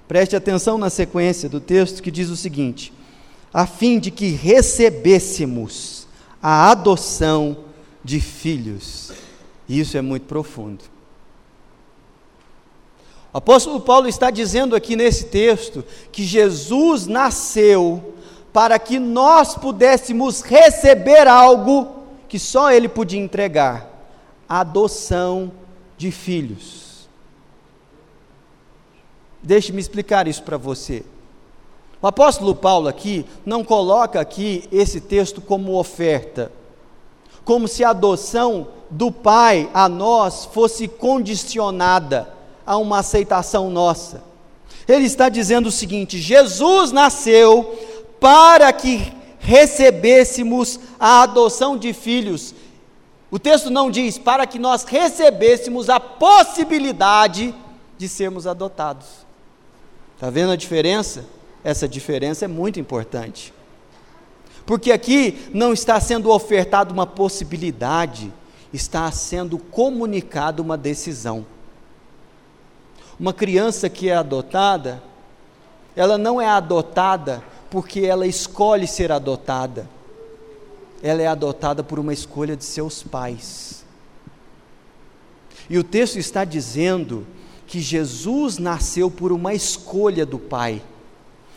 Preste 0.07 0.36
atenção 0.36 0.77
na 0.77 0.89
sequência 0.89 1.50
do 1.50 1.60
texto 1.60 2.01
que 2.01 2.12
diz 2.12 2.29
o 2.29 2.38
seguinte: 2.38 2.93
a 3.53 3.65
fim 3.65 4.00
de 4.00 4.12
que 4.12 4.29
recebêssemos 4.29 6.07
a 6.41 6.72
adoção 6.72 7.57
de 8.03 8.22
filhos. 8.22 9.12
Isso 9.67 9.98
é 9.98 10.01
muito 10.01 10.25
profundo. 10.25 10.84
O 13.34 13.38
apóstolo 13.38 13.81
Paulo 13.81 14.07
está 14.07 14.31
dizendo 14.31 14.75
aqui 14.75 14.96
nesse 14.96 15.25
texto 15.25 15.84
que 16.12 16.24
Jesus 16.24 17.05
nasceu 17.05 18.15
para 18.53 18.79
que 18.79 18.98
nós 18.98 19.55
pudéssemos 19.55 20.41
receber 20.41 21.27
algo 21.27 21.97
que 22.27 22.39
só 22.39 22.72
Ele 22.72 22.88
podia 22.88 23.19
entregar: 23.19 23.88
a 24.48 24.62
adoção 24.62 25.51
de 25.98 26.12
filhos. 26.12 27.07
Deixe-me 29.41 29.79
explicar 29.79 30.27
isso 30.27 30.43
para 30.43 30.57
você. 30.57 31.03
O 32.01 32.07
apóstolo 32.07 32.53
Paulo 32.53 32.88
aqui 32.88 33.25
não 33.46 33.63
coloca 33.63 34.19
aqui 34.19 34.67
esse 34.72 35.01
texto 35.01 35.41
como 35.41 35.79
oferta, 35.79 36.51
como 37.43 37.67
se 37.67 37.84
a 37.84 37.89
adoção 37.89 38.67
do 38.89 39.12
Pai 39.12 39.69
a 39.74 39.89
nós 39.89 40.46
fosse 40.46 40.88
condicionada 40.88 42.31
a 42.65 42.77
uma 42.77 43.00
aceitação 43.00 43.69
nossa. 43.69 44.24
Ele 44.88 45.05
está 45.05 45.27
dizendo 45.27 45.67
o 45.67 45.72
seguinte: 45.72 46.19
Jesus 46.19 46.91
nasceu 46.91 47.77
para 48.19 48.72
que 48.72 49.12
recebêssemos 49.39 50.79
a 51.00 51.24
adoção 51.24 51.77
de 51.77 51.94
filhos. 51.94 52.53
O 53.29 53.38
texto 53.38 53.70
não 53.70 53.91
diz 53.91 54.17
para 54.17 54.46
que 54.48 54.58
nós 54.58 54.84
recebêssemos 54.84 55.89
a 55.89 56.00
possibilidade 56.00 57.53
de 57.98 58.08
sermos 58.08 58.48
adotados. 58.48 59.08
Está 60.15 60.29
vendo 60.29 60.51
a 60.51 60.56
diferença? 60.56 61.25
Essa 61.63 61.88
diferença 61.88 62.46
é 62.46 62.48
muito 62.48 62.79
importante. 62.79 63.53
Porque 64.65 64.91
aqui 64.91 65.50
não 65.53 65.74
está 65.74 66.00
sendo 66.00 66.29
ofertada 66.29 66.91
uma 66.94 67.08
possibilidade, 67.08 68.34
está 68.74 69.10
sendo 69.12 69.58
comunicada 69.58 70.62
uma 70.62 70.77
decisão. 70.77 71.46
Uma 73.20 73.34
criança 73.34 73.89
que 73.89 74.10
é 74.10 74.15
adotada, 74.15 75.01
ela 75.96 76.17
não 76.17 76.41
é 76.41 76.48
adotada 76.48 77.44
porque 77.69 78.01
ela 78.01 78.25
escolhe 78.25 78.88
ser 78.88 79.12
adotada. 79.12 79.89
Ela 81.01 81.21
é 81.21 81.27
adotada 81.27 81.83
por 81.83 82.00
uma 82.00 82.13
escolha 82.13 82.55
de 82.55 82.63
seus 82.63 83.03
pais. 83.03 83.86
E 85.69 85.77
o 85.77 85.83
texto 85.83 86.17
está 86.17 86.45
dizendo 86.45 87.25
que 87.65 87.79
Jesus 87.79 88.57
nasceu 88.57 89.12
por 89.12 89.31
uma 89.31 89.53
escolha 89.53 90.25
do 90.25 90.39
Pai, 90.39 90.81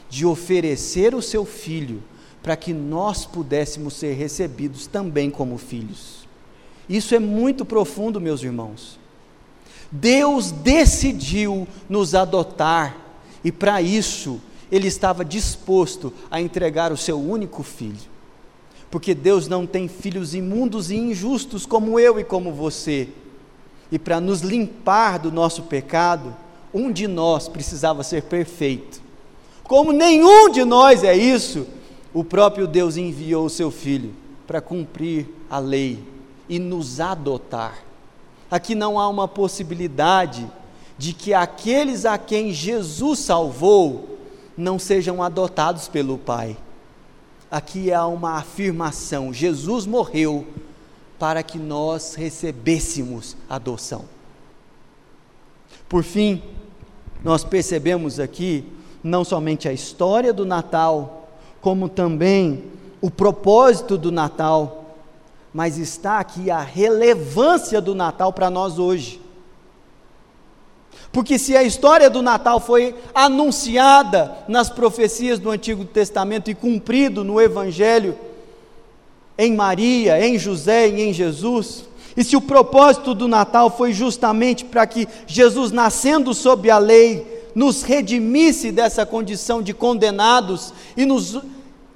de 0.08 0.26
oferecer 0.26 1.14
o 1.14 1.22
seu 1.22 1.44
filho 1.44 2.02
para 2.42 2.56
que 2.56 2.72
nós 2.72 3.24
pudéssemos 3.24 3.94
ser 3.94 4.14
recebidos 4.14 4.86
também 4.86 5.30
como 5.30 5.56
filhos. 5.58 6.26
Isso 6.88 7.14
é 7.14 7.18
muito 7.18 7.64
profundo, 7.64 8.20
meus 8.20 8.42
irmãos. 8.42 8.98
Deus 9.92 10.50
decidiu 10.50 11.66
nos 11.88 12.14
adotar 12.14 12.96
e 13.44 13.52
para 13.52 13.80
isso 13.82 14.40
ele 14.70 14.86
estava 14.86 15.24
disposto 15.24 16.12
a 16.30 16.40
entregar 16.40 16.92
o 16.92 16.96
seu 16.96 17.18
único 17.18 17.62
filho. 17.62 18.10
Porque 18.90 19.14
Deus 19.14 19.48
não 19.48 19.66
tem 19.66 19.88
filhos 19.88 20.34
imundos 20.34 20.90
e 20.90 20.96
injustos 20.96 21.64
como 21.64 21.98
eu 21.98 22.18
e 22.18 22.24
como 22.24 22.52
você. 22.52 23.08
E 23.90 23.98
para 23.98 24.20
nos 24.20 24.40
limpar 24.40 25.18
do 25.18 25.32
nosso 25.32 25.62
pecado, 25.64 26.34
um 26.72 26.90
de 26.90 27.06
nós 27.06 27.48
precisava 27.48 28.02
ser 28.02 28.22
perfeito. 28.22 29.00
Como 29.64 29.92
nenhum 29.92 30.50
de 30.50 30.64
nós 30.64 31.04
é 31.04 31.16
isso, 31.16 31.66
o 32.12 32.24
próprio 32.24 32.66
Deus 32.66 32.96
enviou 32.96 33.46
o 33.46 33.50
seu 33.50 33.70
filho 33.70 34.12
para 34.46 34.60
cumprir 34.60 35.28
a 35.48 35.58
lei 35.58 36.02
e 36.48 36.58
nos 36.58 36.98
adotar. 36.98 37.78
Aqui 38.50 38.74
não 38.74 38.98
há 38.98 39.08
uma 39.08 39.28
possibilidade 39.28 40.50
de 40.98 41.12
que 41.12 41.32
aqueles 41.32 42.04
a 42.04 42.18
quem 42.18 42.52
Jesus 42.52 43.20
salvou 43.20 44.18
não 44.60 44.78
sejam 44.78 45.22
adotados 45.22 45.88
pelo 45.88 46.18
Pai. 46.18 46.56
Aqui 47.50 47.92
há 47.92 48.06
uma 48.06 48.34
afirmação: 48.34 49.32
Jesus 49.32 49.86
morreu 49.86 50.46
para 51.18 51.42
que 51.42 51.58
nós 51.58 52.14
recebêssemos 52.14 53.36
adoção. 53.48 54.04
Por 55.88 56.04
fim, 56.04 56.42
nós 57.24 57.42
percebemos 57.42 58.20
aqui 58.20 58.64
não 59.02 59.24
somente 59.24 59.68
a 59.68 59.72
história 59.72 60.32
do 60.32 60.44
Natal, 60.44 61.28
como 61.60 61.88
também 61.88 62.64
o 63.00 63.10
propósito 63.10 63.96
do 63.96 64.12
Natal, 64.12 64.94
mas 65.52 65.78
está 65.78 66.20
aqui 66.20 66.50
a 66.50 66.60
relevância 66.60 67.80
do 67.80 67.94
Natal 67.94 68.32
para 68.32 68.50
nós 68.50 68.78
hoje. 68.78 69.20
Porque 71.12 71.38
se 71.38 71.56
a 71.56 71.62
história 71.62 72.08
do 72.08 72.22
Natal 72.22 72.60
foi 72.60 72.94
anunciada 73.14 74.32
nas 74.46 74.70
profecias 74.70 75.38
do 75.38 75.50
Antigo 75.50 75.84
Testamento 75.84 76.50
e 76.50 76.54
cumprido 76.54 77.24
no 77.24 77.40
Evangelho, 77.40 78.16
em 79.36 79.54
Maria, 79.54 80.24
em 80.24 80.38
José 80.38 80.88
e 80.88 81.02
em 81.02 81.12
Jesus, 81.12 81.88
e 82.16 82.22
se 82.22 82.36
o 82.36 82.40
propósito 82.40 83.14
do 83.14 83.26
Natal 83.26 83.70
foi 83.70 83.92
justamente 83.92 84.64
para 84.64 84.86
que 84.86 85.08
Jesus, 85.26 85.72
nascendo 85.72 86.34
sob 86.34 86.70
a 86.70 86.78
lei, 86.78 87.48
nos 87.54 87.82
redimisse 87.82 88.70
dessa 88.70 89.04
condição 89.04 89.62
de 89.62 89.72
condenados 89.72 90.72
e 90.96 91.04
nos 91.04 91.40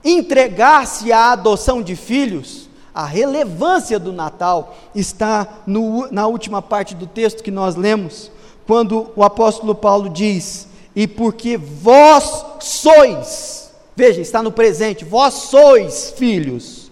entregasse 0.05 1.13
à 1.13 1.33
adoção 1.33 1.83
de 1.83 1.95
filhos, 1.95 2.69
a 2.95 3.05
relevância 3.05 3.99
do 3.99 4.13
Natal 4.13 4.77
está 4.95 5.63
no, 5.67 6.11
na 6.11 6.27
última 6.27 6.63
parte 6.63 6.95
do 6.95 7.07
texto 7.07 7.43
que 7.43 7.51
nós 7.51 7.77
lemos 7.77 8.31
quando 8.67 9.11
o 9.15 9.23
apóstolo 9.23 9.75
Paulo 9.75 10.09
diz: 10.09 10.69
E 10.95 11.07
porque 11.07 11.57
vós 11.57 12.45
sois, 12.61 13.73
veja, 13.95 14.21
está 14.21 14.43
no 14.43 14.53
presente, 14.53 15.05
vós 15.05 15.35
sois 15.35 16.11
filhos, 16.17 16.91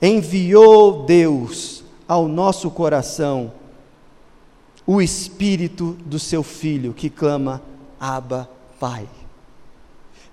enviou 0.00 1.04
Deus 1.04 1.82
ao 2.06 2.26
nosso 2.26 2.70
coração 2.70 3.52
o 4.86 5.00
espírito 5.00 5.96
do 6.04 6.18
seu 6.18 6.42
filho 6.42 6.92
que 6.92 7.08
clama: 7.08 7.62
Abba, 7.98 8.48
Pai. 8.78 9.06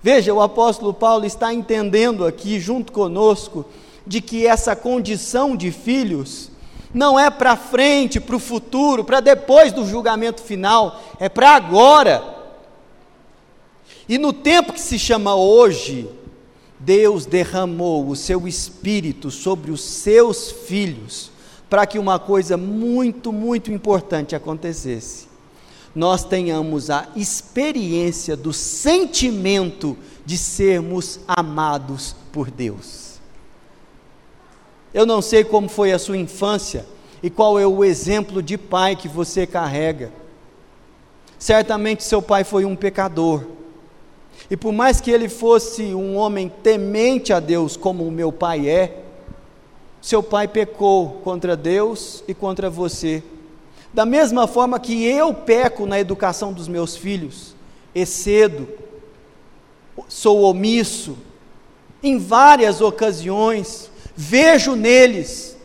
Veja, 0.02 0.32
o 0.32 0.40
apóstolo 0.40 0.94
Paulo 0.94 1.24
está 1.24 1.52
entendendo 1.52 2.24
aqui, 2.24 2.60
junto 2.60 2.92
conosco, 2.92 3.64
de 4.06 4.20
que 4.20 4.46
essa 4.46 4.74
condição 4.76 5.56
de 5.56 5.70
filhos 5.72 6.50
não 6.92 7.18
é 7.18 7.30
para 7.30 7.56
frente, 7.56 8.20
para 8.20 8.36
o 8.36 8.40
futuro, 8.40 9.04
para 9.04 9.20
depois 9.20 9.72
do 9.72 9.86
julgamento 9.86 10.42
final, 10.42 11.00
é 11.18 11.28
para 11.28 11.50
agora. 11.50 12.36
E 14.08 14.16
no 14.16 14.32
tempo 14.32 14.72
que 14.72 14.80
se 14.80 14.98
chama 14.98 15.34
hoje, 15.34 16.08
Deus 16.78 17.26
derramou 17.26 18.08
o 18.08 18.16
seu 18.16 18.46
espírito 18.46 19.30
sobre 19.30 19.70
os 19.70 19.82
seus 19.82 20.50
filhos, 20.50 21.30
para 21.68 21.86
que 21.86 21.98
uma 21.98 22.18
coisa 22.18 22.56
muito, 22.56 23.32
muito 23.32 23.70
importante 23.70 24.34
acontecesse. 24.34 25.28
Nós 25.94 26.24
tenhamos 26.24 26.88
a 26.88 27.08
experiência 27.16 28.36
do 28.36 28.52
sentimento 28.52 29.96
de 30.24 30.38
sermos 30.38 31.20
amados 31.26 32.14
por 32.32 32.50
Deus. 32.50 33.17
Eu 34.92 35.04
não 35.04 35.20
sei 35.20 35.44
como 35.44 35.68
foi 35.68 35.92
a 35.92 35.98
sua 35.98 36.16
infância 36.16 36.86
e 37.22 37.28
qual 37.28 37.58
é 37.58 37.66
o 37.66 37.84
exemplo 37.84 38.42
de 38.42 38.56
pai 38.56 38.96
que 38.96 39.08
você 39.08 39.46
carrega. 39.46 40.12
Certamente 41.38 42.04
seu 42.04 42.22
pai 42.22 42.44
foi 42.44 42.64
um 42.64 42.74
pecador. 42.74 43.44
E 44.50 44.56
por 44.56 44.72
mais 44.72 45.00
que 45.00 45.10
ele 45.10 45.28
fosse 45.28 45.94
um 45.94 46.16
homem 46.16 46.50
temente 46.62 47.32
a 47.32 47.40
Deus, 47.40 47.76
como 47.76 48.06
o 48.06 48.10
meu 48.10 48.32
pai 48.32 48.68
é, 48.68 49.02
seu 50.00 50.22
pai 50.22 50.48
pecou 50.48 51.20
contra 51.24 51.56
Deus 51.56 52.22
e 52.26 52.32
contra 52.32 52.70
você. 52.70 53.22
Da 53.92 54.06
mesma 54.06 54.46
forma 54.46 54.78
que 54.78 55.04
eu 55.04 55.34
peco 55.34 55.86
na 55.86 55.98
educação 55.98 56.52
dos 56.52 56.68
meus 56.68 56.96
filhos, 56.96 57.54
excedo, 57.94 58.68
sou 60.08 60.42
omisso, 60.42 61.18
em 62.02 62.16
várias 62.16 62.80
ocasiões, 62.80 63.90
vejo 64.20 64.74
neles 64.74 65.56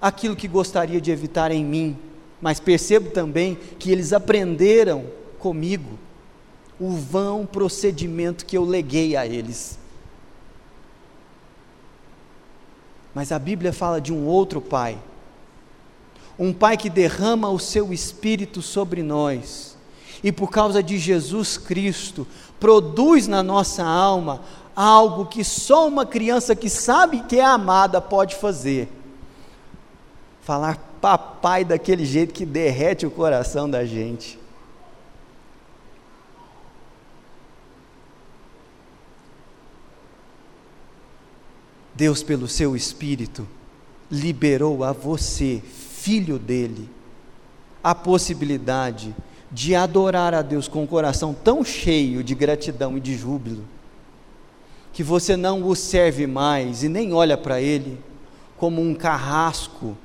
aquilo 0.00 0.36
que 0.36 0.46
gostaria 0.46 1.00
de 1.00 1.10
evitar 1.10 1.50
em 1.50 1.64
mim, 1.64 1.98
mas 2.40 2.60
percebo 2.60 3.10
também 3.10 3.58
que 3.76 3.90
eles 3.90 4.12
aprenderam 4.12 5.06
comigo 5.36 5.98
o 6.78 6.92
vão 6.92 7.44
procedimento 7.44 8.46
que 8.46 8.56
eu 8.56 8.64
leguei 8.64 9.16
a 9.16 9.26
eles. 9.26 9.76
Mas 13.12 13.32
a 13.32 13.38
Bíblia 13.38 13.72
fala 13.72 14.00
de 14.00 14.12
um 14.12 14.26
outro 14.26 14.60
Pai, 14.60 14.96
um 16.38 16.52
Pai 16.52 16.76
que 16.76 16.88
derrama 16.88 17.50
o 17.50 17.58
seu 17.58 17.92
Espírito 17.92 18.62
sobre 18.62 19.02
nós, 19.02 19.76
e 20.22 20.30
por 20.30 20.50
causa 20.50 20.80
de 20.80 20.96
Jesus 20.98 21.58
Cristo, 21.58 22.28
produz 22.60 23.26
na 23.26 23.42
nossa 23.42 23.82
alma 23.82 24.40
algo 24.82 25.26
que 25.26 25.44
só 25.44 25.86
uma 25.86 26.06
criança 26.06 26.56
que 26.56 26.70
sabe 26.70 27.20
que 27.24 27.36
é 27.36 27.44
amada 27.44 28.00
pode 28.00 28.34
fazer. 28.36 28.88
Falar 30.40 30.78
papai 31.02 31.66
daquele 31.66 32.06
jeito 32.06 32.32
que 32.32 32.46
derrete 32.46 33.04
o 33.04 33.10
coração 33.10 33.68
da 33.68 33.84
gente. 33.84 34.38
Deus, 41.94 42.22
pelo 42.22 42.48
seu 42.48 42.74
Espírito, 42.74 43.46
liberou 44.10 44.82
a 44.82 44.92
você, 44.92 45.62
filho 45.62 46.38
dele, 46.38 46.88
a 47.84 47.94
possibilidade 47.94 49.14
de 49.52 49.74
adorar 49.74 50.32
a 50.32 50.40
Deus 50.40 50.66
com 50.66 50.84
um 50.84 50.86
coração 50.86 51.34
tão 51.34 51.62
cheio 51.62 52.24
de 52.24 52.34
gratidão 52.34 52.96
e 52.96 53.00
de 53.00 53.14
júbilo 53.14 53.62
que 54.92 55.02
você 55.02 55.36
não 55.36 55.66
o 55.66 55.74
serve 55.74 56.26
mais 56.26 56.82
e 56.82 56.88
nem 56.88 57.12
olha 57.12 57.36
para 57.36 57.60
ele 57.60 57.98
como 58.56 58.82
um 58.82 58.94
carrasco 58.94 59.96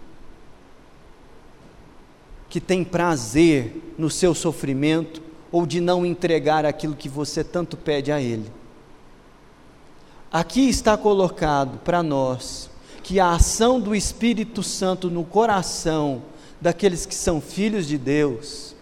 que 2.49 2.61
tem 2.61 2.83
prazer 2.83 3.93
no 3.97 4.09
seu 4.09 4.33
sofrimento 4.33 5.21
ou 5.51 5.65
de 5.65 5.81
não 5.81 6.05
entregar 6.05 6.65
aquilo 6.65 6.95
que 6.95 7.09
você 7.09 7.43
tanto 7.43 7.75
pede 7.75 8.11
a 8.11 8.21
ele. 8.21 8.51
Aqui 10.31 10.69
está 10.69 10.97
colocado 10.97 11.79
para 11.79 12.03
nós 12.03 12.69
que 13.03 13.19
a 13.19 13.31
ação 13.31 13.79
do 13.79 13.95
Espírito 13.95 14.63
Santo 14.63 15.09
no 15.09 15.23
coração 15.23 16.23
daqueles 16.59 17.05
que 17.05 17.15
são 17.15 17.39
filhos 17.39 17.87
de 17.87 17.97
Deus 17.97 18.75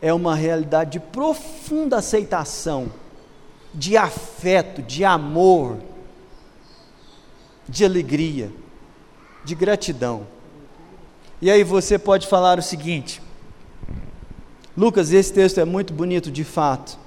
é 0.00 0.12
uma 0.12 0.34
realidade 0.34 0.92
de 0.92 1.00
profunda 1.00 1.98
aceitação 1.98 2.90
de 3.74 3.96
afeto, 3.96 4.82
de 4.82 5.04
amor, 5.04 5.78
de 7.68 7.84
alegria, 7.84 8.50
de 9.44 9.54
gratidão. 9.54 10.26
E 11.40 11.50
aí 11.50 11.64
você 11.64 11.98
pode 11.98 12.26
falar 12.26 12.58
o 12.58 12.62
seguinte: 12.62 13.20
Lucas, 14.76 15.12
esse 15.12 15.32
texto 15.32 15.58
é 15.58 15.64
muito 15.64 15.92
bonito 15.92 16.30
de 16.30 16.44
fato, 16.44 16.98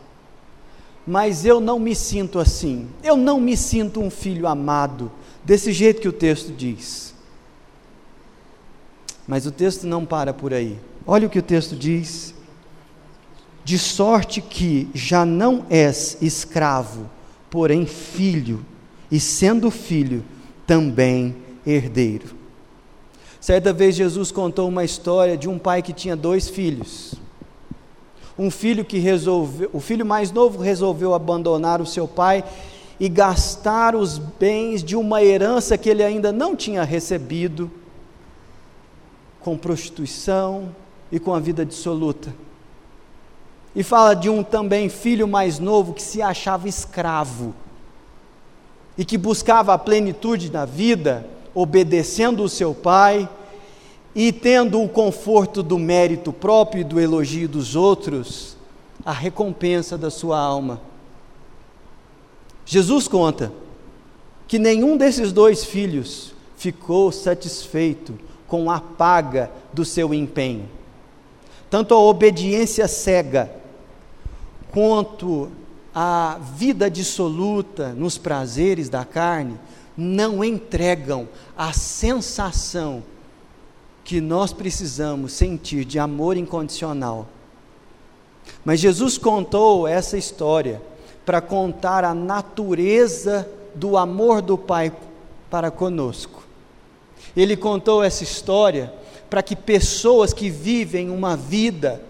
mas 1.08 1.45
eu 1.45 1.60
não 1.60 1.80
me 1.80 1.95
sinto 1.95 2.39
assim, 2.39 2.89
eu 3.04 3.15
não 3.15 3.39
me 3.39 3.56
sinto 3.56 4.01
um 4.01 4.10
filho 4.10 4.47
amado, 4.47 5.12
desse 5.43 5.71
jeito 5.71 6.01
que 6.01 6.08
o 6.10 6.13
texto 6.13 6.51
diz. 6.51 7.15
Mas 9.28 9.45
o 9.47 9.51
texto 9.51 9.88
não 9.88 10.06
para 10.06 10.34
por 10.34 10.54
aí. 10.54 10.80
Olha 11.08 11.25
o 11.25 11.30
que 11.30 11.39
o 11.39 11.43
texto 11.43 11.75
diz: 11.75 12.35
De 13.65 13.80
sorte 13.80 14.41
que 14.41 14.88
já 14.93 15.25
não 15.25 15.65
és 15.71 16.19
escravo, 16.21 17.10
porém 17.49 17.88
filho, 17.88 18.63
e 19.12 19.19
sendo 19.19 19.71
filho, 19.71 20.23
também 20.67 21.36
herdeiro. 21.65 22.36
Certa 23.41 23.73
vez 23.73 23.95
Jesus 23.95 24.32
contou 24.32 24.67
uma 24.67 24.84
história 24.84 25.36
de 25.36 25.49
um 25.49 25.58
pai 25.58 25.82
que 25.82 25.93
tinha 25.93 26.15
dois 26.15 26.47
filhos. 26.47 27.15
Um 28.38 28.51
filho 28.51 28.86
que 28.86 28.99
resolveu, 28.99 29.71
o 29.73 29.80
filho 29.80 30.06
mais 30.06 30.32
novo 30.32 30.62
resolveu 30.62 31.15
abandonar 31.15 31.82
o 31.82 31.88
seu 31.88 32.08
pai 32.08 32.43
e 32.99 33.10
gastar 33.10 33.95
os 33.95 34.19
bens 34.19 34.84
de 34.84 34.95
uma 34.95 35.23
herança 35.23 35.75
que 35.75 35.89
ele 35.89 36.04
ainda 36.04 36.32
não 36.32 36.56
tinha 36.56 36.84
recebido 36.84 37.71
com 39.39 39.58
prostituição 39.58 40.75
e 41.12 41.19
com 41.19 41.34
a 41.34 41.39
vida 41.39 41.65
dissoluta. 41.65 42.44
E 43.75 43.83
fala 43.83 44.15
de 44.15 44.29
um 44.29 44.41
também 44.41 44.88
filho 44.88 45.27
mais 45.27 45.59
novo 45.59 45.93
que 45.93 46.01
se 46.01 46.21
achava 46.21 46.67
escravo 46.69 47.53
e 48.97 49.03
que 49.03 49.17
buscava 49.17 49.73
a 49.73 49.77
plenitude 49.77 50.49
da 50.49 50.63
vida 50.63 51.27
obedecendo 51.53 52.43
o 52.43 52.49
seu 52.49 52.73
pai 52.73 53.27
e 54.13 54.31
tendo 54.31 54.81
o 54.81 54.88
conforto 54.88 55.61
do 55.61 55.77
mérito 55.77 56.31
próprio 56.31 56.81
e 56.81 56.83
do 56.83 56.99
elogio 56.99 57.49
dos 57.49 57.75
outros, 57.75 58.55
a 59.05 59.11
recompensa 59.11 59.97
da 59.97 60.09
sua 60.09 60.39
alma. 60.39 60.81
Jesus 62.65 63.07
conta 63.07 63.51
que 64.47 64.57
nenhum 64.57 64.95
desses 64.95 65.31
dois 65.31 65.65
filhos 65.65 66.33
ficou 66.57 67.11
satisfeito 67.11 68.17
com 68.47 68.71
a 68.71 68.79
paga 68.79 69.51
do 69.73 69.83
seu 69.83 70.13
empenho. 70.13 70.69
Tanto 71.69 71.93
a 71.93 71.99
obediência 71.99 72.88
cega, 72.88 73.51
quanto 74.75 75.49
a 75.93 76.38
vida 76.38 76.91
dissoluta 76.91 77.93
nos 77.93 78.17
prazeres 78.17 78.89
da 78.89 79.05
carne, 79.05 79.57
não 79.95 80.43
entregam 80.43 81.29
a 81.57 81.71
sensação 81.71 83.01
que 84.03 84.19
nós 84.19 84.51
precisamos 84.51 85.31
sentir 85.31 85.85
de 85.85 85.97
amor 85.97 86.35
incondicional. 86.35 87.25
Mas 88.65 88.81
Jesus 88.81 89.17
contou 89.17 89.88
essa 89.88 90.17
história 90.17 90.81
para 91.25 91.39
contar 91.39 92.03
a 92.03 92.13
natureza 92.13 93.49
do 93.73 93.97
amor 93.97 94.41
do 94.41 94.57
Pai 94.57 94.91
para 95.49 95.71
conosco. 95.71 96.43
Ele 97.33 97.55
contou 97.55 98.03
essa 98.03 98.25
história 98.25 98.93
para 99.29 99.41
que 99.41 99.55
pessoas 99.55 100.33
que 100.33 100.49
vivem 100.49 101.09
uma 101.09 101.38
vida 101.38 102.01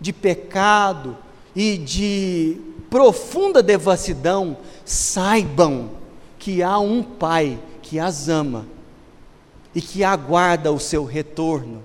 de 0.00 0.12
pecado 0.12 1.18
e 1.54 1.76
de 1.76 2.56
profunda 2.88 3.62
devassidão 3.62 4.56
saibam 4.84 5.90
que 6.38 6.62
há 6.62 6.78
um 6.78 7.02
Pai 7.02 7.58
que 7.82 7.98
as 7.98 8.28
ama 8.28 8.66
e 9.74 9.80
que 9.80 10.04
aguarda 10.04 10.72
o 10.72 10.78
seu 10.78 11.04
retorno, 11.04 11.82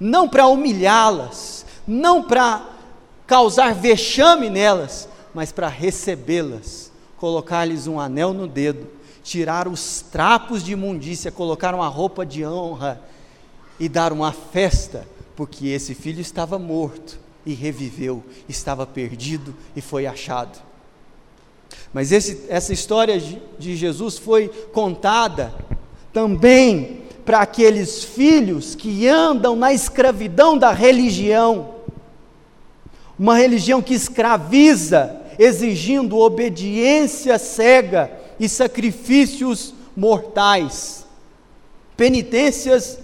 não 0.00 0.28
para 0.28 0.46
humilhá-las, 0.46 1.64
não 1.86 2.22
para 2.22 2.68
causar 3.26 3.74
vexame 3.74 4.50
nelas, 4.50 5.08
mas 5.32 5.52
para 5.52 5.68
recebê-las, 5.68 6.90
colocar-lhes 7.16 7.86
um 7.86 8.00
anel 8.00 8.32
no 8.32 8.46
dedo, 8.46 8.86
tirar 9.22 9.68
os 9.68 10.04
trapos 10.10 10.62
de 10.62 10.72
imundícia, 10.72 11.30
colocar 11.30 11.74
uma 11.74 11.88
roupa 11.88 12.26
de 12.26 12.44
honra 12.44 13.00
e 13.78 13.88
dar 13.88 14.12
uma 14.12 14.32
festa, 14.32 15.06
porque 15.36 15.68
esse 15.68 15.94
filho 15.94 16.20
estava 16.20 16.58
morto 16.58 17.23
e 17.46 17.52
reviveu, 17.52 18.22
estava 18.48 18.86
perdido 18.86 19.54
e 19.76 19.80
foi 19.80 20.06
achado. 20.06 20.58
Mas 21.92 22.10
esse, 22.10 22.46
essa 22.48 22.72
história 22.72 23.20
de 23.58 23.76
Jesus 23.76 24.18
foi 24.18 24.48
contada 24.72 25.54
também 26.12 27.02
para 27.24 27.40
aqueles 27.40 28.04
filhos 28.04 28.74
que 28.74 29.08
andam 29.08 29.56
na 29.56 29.72
escravidão 29.72 30.58
da 30.58 30.72
religião, 30.72 31.74
uma 33.18 33.36
religião 33.36 33.80
que 33.80 33.94
escraviza, 33.94 35.20
exigindo 35.38 36.18
obediência 36.18 37.38
cega 37.38 38.10
e 38.38 38.48
sacrifícios 38.48 39.72
mortais, 39.96 41.06
penitências 41.96 42.98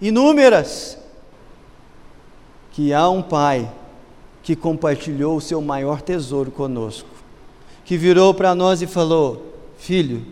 inúmeras. 0.00 0.98
Que 2.72 2.92
há 2.92 3.08
um 3.08 3.22
Pai 3.22 3.70
que 4.44 4.54
compartilhou 4.54 5.36
o 5.36 5.40
seu 5.40 5.60
maior 5.60 6.00
tesouro 6.00 6.52
conosco 6.52 7.14
que 7.84 7.96
virou 7.96 8.32
para 8.32 8.54
nós 8.54 8.82
e 8.82 8.86
falou: 8.86 9.54
Filho, 9.76 10.24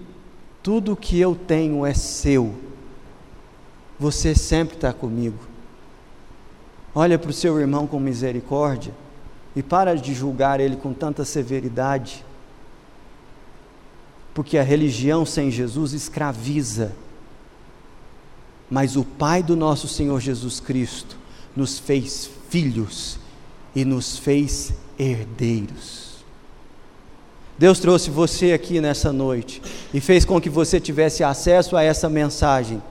tudo 0.63 0.97
que 0.97 1.19
eu 1.21 1.35
tenho 1.35 1.85
é 1.85 1.95
seu, 1.95 2.55
você 3.99 4.35
sempre 4.35 4.77
está 4.77 4.93
comigo. 4.93 5.39
Olha 6.95 7.19
para 7.19 7.31
o 7.31 7.35
seu 7.35 7.59
irmão 7.61 7.87
com 7.87 7.99
misericórdia 7.99 8.93
e 9.55 9.63
para 9.63 9.95
de 9.95 10.15
julgar 10.15 10.61
ele 10.61 10.77
com 10.77 10.93
tanta 10.93 11.25
severidade, 11.25 12.25
porque 14.35 14.59
a 14.59 14.63
religião 14.63 15.25
sem 15.25 15.51
Jesus 15.51 15.93
escraviza, 15.93 16.93
mas 18.71 18.97
o 18.97 19.05
Pai 19.05 19.43
do 19.43 19.57
nosso 19.57 19.89
Senhor 19.89 20.21
Jesus 20.21 20.61
Cristo 20.61 21.19
nos 21.55 21.79
fez 21.79 22.31
filhos 22.49 23.19
e 23.75 23.85
nos 23.85 24.19
fez 24.19 24.73
herdeiros. 24.99 26.13
Deus 27.59 27.79
trouxe 27.79 28.11
você 28.11 28.53
aqui 28.53 28.81
nessa 28.81 29.13
noite 29.13 29.63
e 29.93 30.01
fez 30.01 30.25
com 30.25 30.41
que 30.41 30.51
você 30.51 30.81
tivesse 30.81 31.23
acesso 31.23 31.77
a 31.77 31.83
essa 31.83 32.09
mensagem 32.09 32.83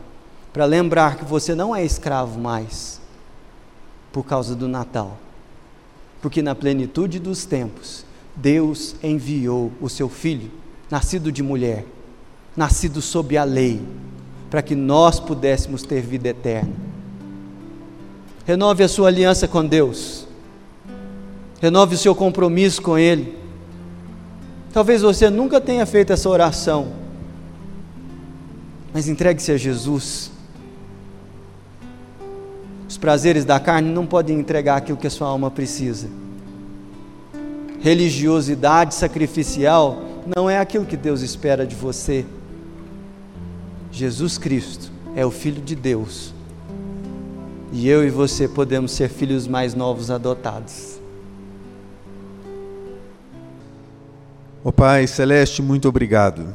para 0.53 0.65
lembrar 0.65 1.17
que 1.17 1.25
você 1.25 1.55
não 1.55 1.75
é 1.75 1.83
escravo 1.83 2.39
mais 2.39 3.01
por 4.11 4.23
causa 4.23 4.55
do 4.55 4.67
Natal. 4.67 5.17
Porque 6.21 6.41
na 6.41 6.53
plenitude 6.53 7.19
dos 7.19 7.45
tempos, 7.45 8.05
Deus 8.35 8.95
enviou 9.03 9.71
o 9.81 9.89
seu 9.89 10.07
filho, 10.07 10.51
nascido 10.89 11.31
de 11.31 11.41
mulher, 11.41 11.85
nascido 12.55 13.01
sob 13.01 13.37
a 13.37 13.43
lei, 13.43 13.81
para 14.49 14.61
que 14.61 14.75
nós 14.75 15.19
pudéssemos 15.19 15.83
ter 15.83 16.01
vida 16.01 16.29
eterna. 16.29 16.73
Renove 18.45 18.83
a 18.83 18.87
sua 18.87 19.07
aliança 19.07 19.47
com 19.47 19.65
Deus. 19.65 20.27
Renove 21.61 21.93
o 21.93 21.97
seu 21.97 22.15
compromisso 22.15 22.81
com 22.81 22.97
Ele. 22.97 23.37
Talvez 24.73 25.03
você 25.03 25.29
nunca 25.29 25.61
tenha 25.61 25.85
feito 25.85 26.11
essa 26.11 26.27
oração, 26.27 26.93
mas 28.91 29.07
entregue-se 29.07 29.51
a 29.51 29.57
Jesus. 29.57 30.31
Os 32.89 32.97
prazeres 32.97 33.45
da 33.45 33.59
carne 33.59 33.89
não 33.89 34.07
podem 34.07 34.39
entregar 34.39 34.77
aquilo 34.77 34.97
que 34.97 35.07
a 35.07 35.11
sua 35.11 35.27
alma 35.27 35.51
precisa. 35.51 36.09
Religiosidade 37.79 38.95
sacrificial 38.95 40.01
não 40.35 40.49
é 40.49 40.57
aquilo 40.57 40.85
que 40.85 40.97
Deus 40.97 41.21
espera 41.21 41.65
de 41.65 41.75
você. 41.75 42.25
Jesus 43.91 44.37
Cristo 44.37 44.91
é 45.15 45.25
o 45.25 45.31
Filho 45.31 45.61
de 45.61 45.75
Deus. 45.75 46.33
E 47.71 47.87
eu 47.87 48.05
e 48.05 48.09
você 48.09 48.47
podemos 48.47 48.91
ser 48.91 49.09
filhos 49.09 49.47
mais 49.47 49.75
novos 49.75 50.09
adotados. 50.09 51.00
Ó 54.63 54.69
oh, 54.69 54.71
Pai 54.71 55.07
Celeste, 55.07 55.59
muito 55.59 55.89
obrigado, 55.89 56.53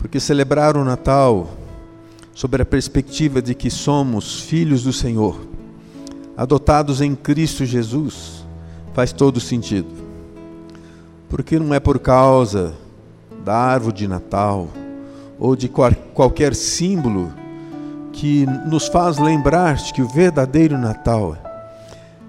porque 0.00 0.18
celebrar 0.18 0.76
o 0.76 0.84
Natal 0.84 1.48
sob 2.34 2.60
a 2.60 2.64
perspectiva 2.64 3.40
de 3.40 3.54
que 3.54 3.70
somos 3.70 4.40
filhos 4.40 4.82
do 4.82 4.92
Senhor, 4.92 5.46
adotados 6.36 7.00
em 7.00 7.14
Cristo 7.14 7.64
Jesus, 7.64 8.44
faz 8.92 9.12
todo 9.12 9.38
sentido. 9.38 9.86
Porque 11.28 11.56
não 11.56 11.72
é 11.72 11.78
por 11.78 12.00
causa 12.00 12.74
da 13.44 13.54
árvore 13.54 13.94
de 13.94 14.08
Natal 14.08 14.68
ou 15.38 15.54
de 15.54 15.68
qualquer 15.68 16.52
símbolo 16.52 17.32
que 18.12 18.44
nos 18.66 18.88
faz 18.88 19.18
lembrar 19.18 19.76
que 19.92 20.02
o 20.02 20.08
verdadeiro 20.08 20.76
Natal 20.76 21.38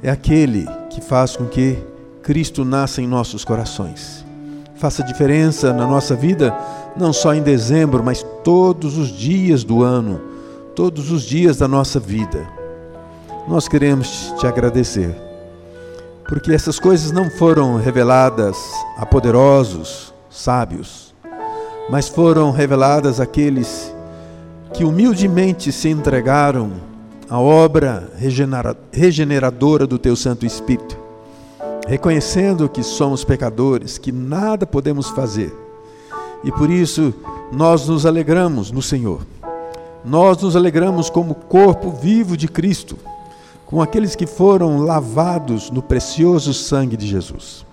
é 0.04 0.12
aquele 0.12 0.68
que 0.92 1.02
faz 1.02 1.36
com 1.36 1.48
que 1.48 1.76
Cristo 2.22 2.64
nasça 2.64 3.02
em 3.02 3.08
nossos 3.08 3.44
corações 3.44 4.27
faça 4.78 5.04
diferença 5.04 5.74
na 5.74 5.88
nossa 5.88 6.16
vida, 6.16 6.56
não 6.96 7.12
só 7.12 7.34
em 7.34 7.42
dezembro, 7.42 8.04
mas 8.04 8.26
todos 8.44 8.98
os 8.98 9.10
dias 9.10 9.64
do 9.64 9.84
ano, 9.84 10.22
todos 10.76 11.12
os 11.12 11.24
dias 11.24 11.58
da 11.58 11.68
nossa 11.68 12.00
vida. 12.00 12.48
Nós 13.48 13.68
queremos 13.68 14.34
te 14.40 14.46
agradecer, 14.46 15.16
porque 16.28 16.54
essas 16.54 16.80
coisas 16.80 17.12
não 17.12 17.30
foram 17.30 17.78
reveladas 17.78 18.58
a 18.98 19.06
poderosos, 19.06 20.14
sábios, 20.30 21.16
mas 21.90 22.08
foram 22.08 22.52
reveladas 22.52 23.20
àqueles 23.20 23.94
que 24.74 24.84
humildemente 24.84 25.72
se 25.72 25.90
entregaram 25.90 26.74
a 27.30 27.40
obra 27.40 28.12
regeneradora 28.92 29.88
do 29.88 29.98
teu 29.98 30.16
Santo 30.16 30.46
Espírito, 30.46 31.07
reconhecendo 31.88 32.68
que 32.68 32.84
somos 32.84 33.24
pecadores, 33.24 33.98
que 33.98 34.12
nada 34.12 34.68
podemos 34.68 35.10
fazer, 35.10 35.56
e 36.44 36.52
por 36.52 36.70
isso 36.70 37.14
nós 37.52 37.88
nos 37.88 38.06
alegramos 38.06 38.72
no 38.72 38.82
Senhor. 38.82 39.26
Nós 40.06 40.42
nos 40.42 40.56
alegramos 40.56 41.10
como 41.10 41.34
corpo 41.34 41.90
vivo 41.90 42.38
de 42.38 42.48
Cristo, 42.48 42.98
com 43.66 43.82
aqueles 43.82 44.16
que 44.16 44.28
foram 44.28 44.80
lavados 44.80 45.72
no 45.72 45.82
precioso 45.82 46.54
sangue 46.54 46.96
de 46.96 47.08
Jesus. 47.08 47.66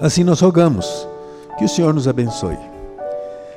Assim 0.00 0.22
nós 0.22 0.40
rogamos 0.40 1.06
que 1.58 1.64
o 1.64 1.68
Senhor 1.68 1.92
nos 1.92 2.08
abençoe. 2.08 2.58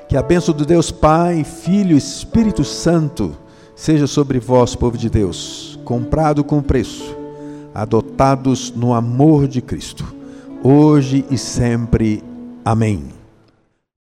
Que 0.10 0.18
a 0.18 0.22
bênção 0.22 0.54
do 0.54 0.66
Deus 0.66 0.92
Pai, 0.92 1.44
Filho 1.44 1.96
e 1.96 1.98
Espírito 1.98 2.64
Santo 2.64 3.36
seja 3.76 4.08
sobre 4.08 4.40
vós, 4.40 4.76
povo 4.76 4.98
de 4.98 5.10
Deus, 5.10 5.80
comprado 5.86 6.44
com 6.44 6.62
preço, 6.62 7.16
adotados 7.74 8.72
no 8.76 8.94
amor 8.94 9.48
de 9.48 9.62
Cristo, 9.62 10.06
hoje 10.64 11.26
e 11.30 11.38
sempre. 11.38 12.24
Amém. 12.64 13.23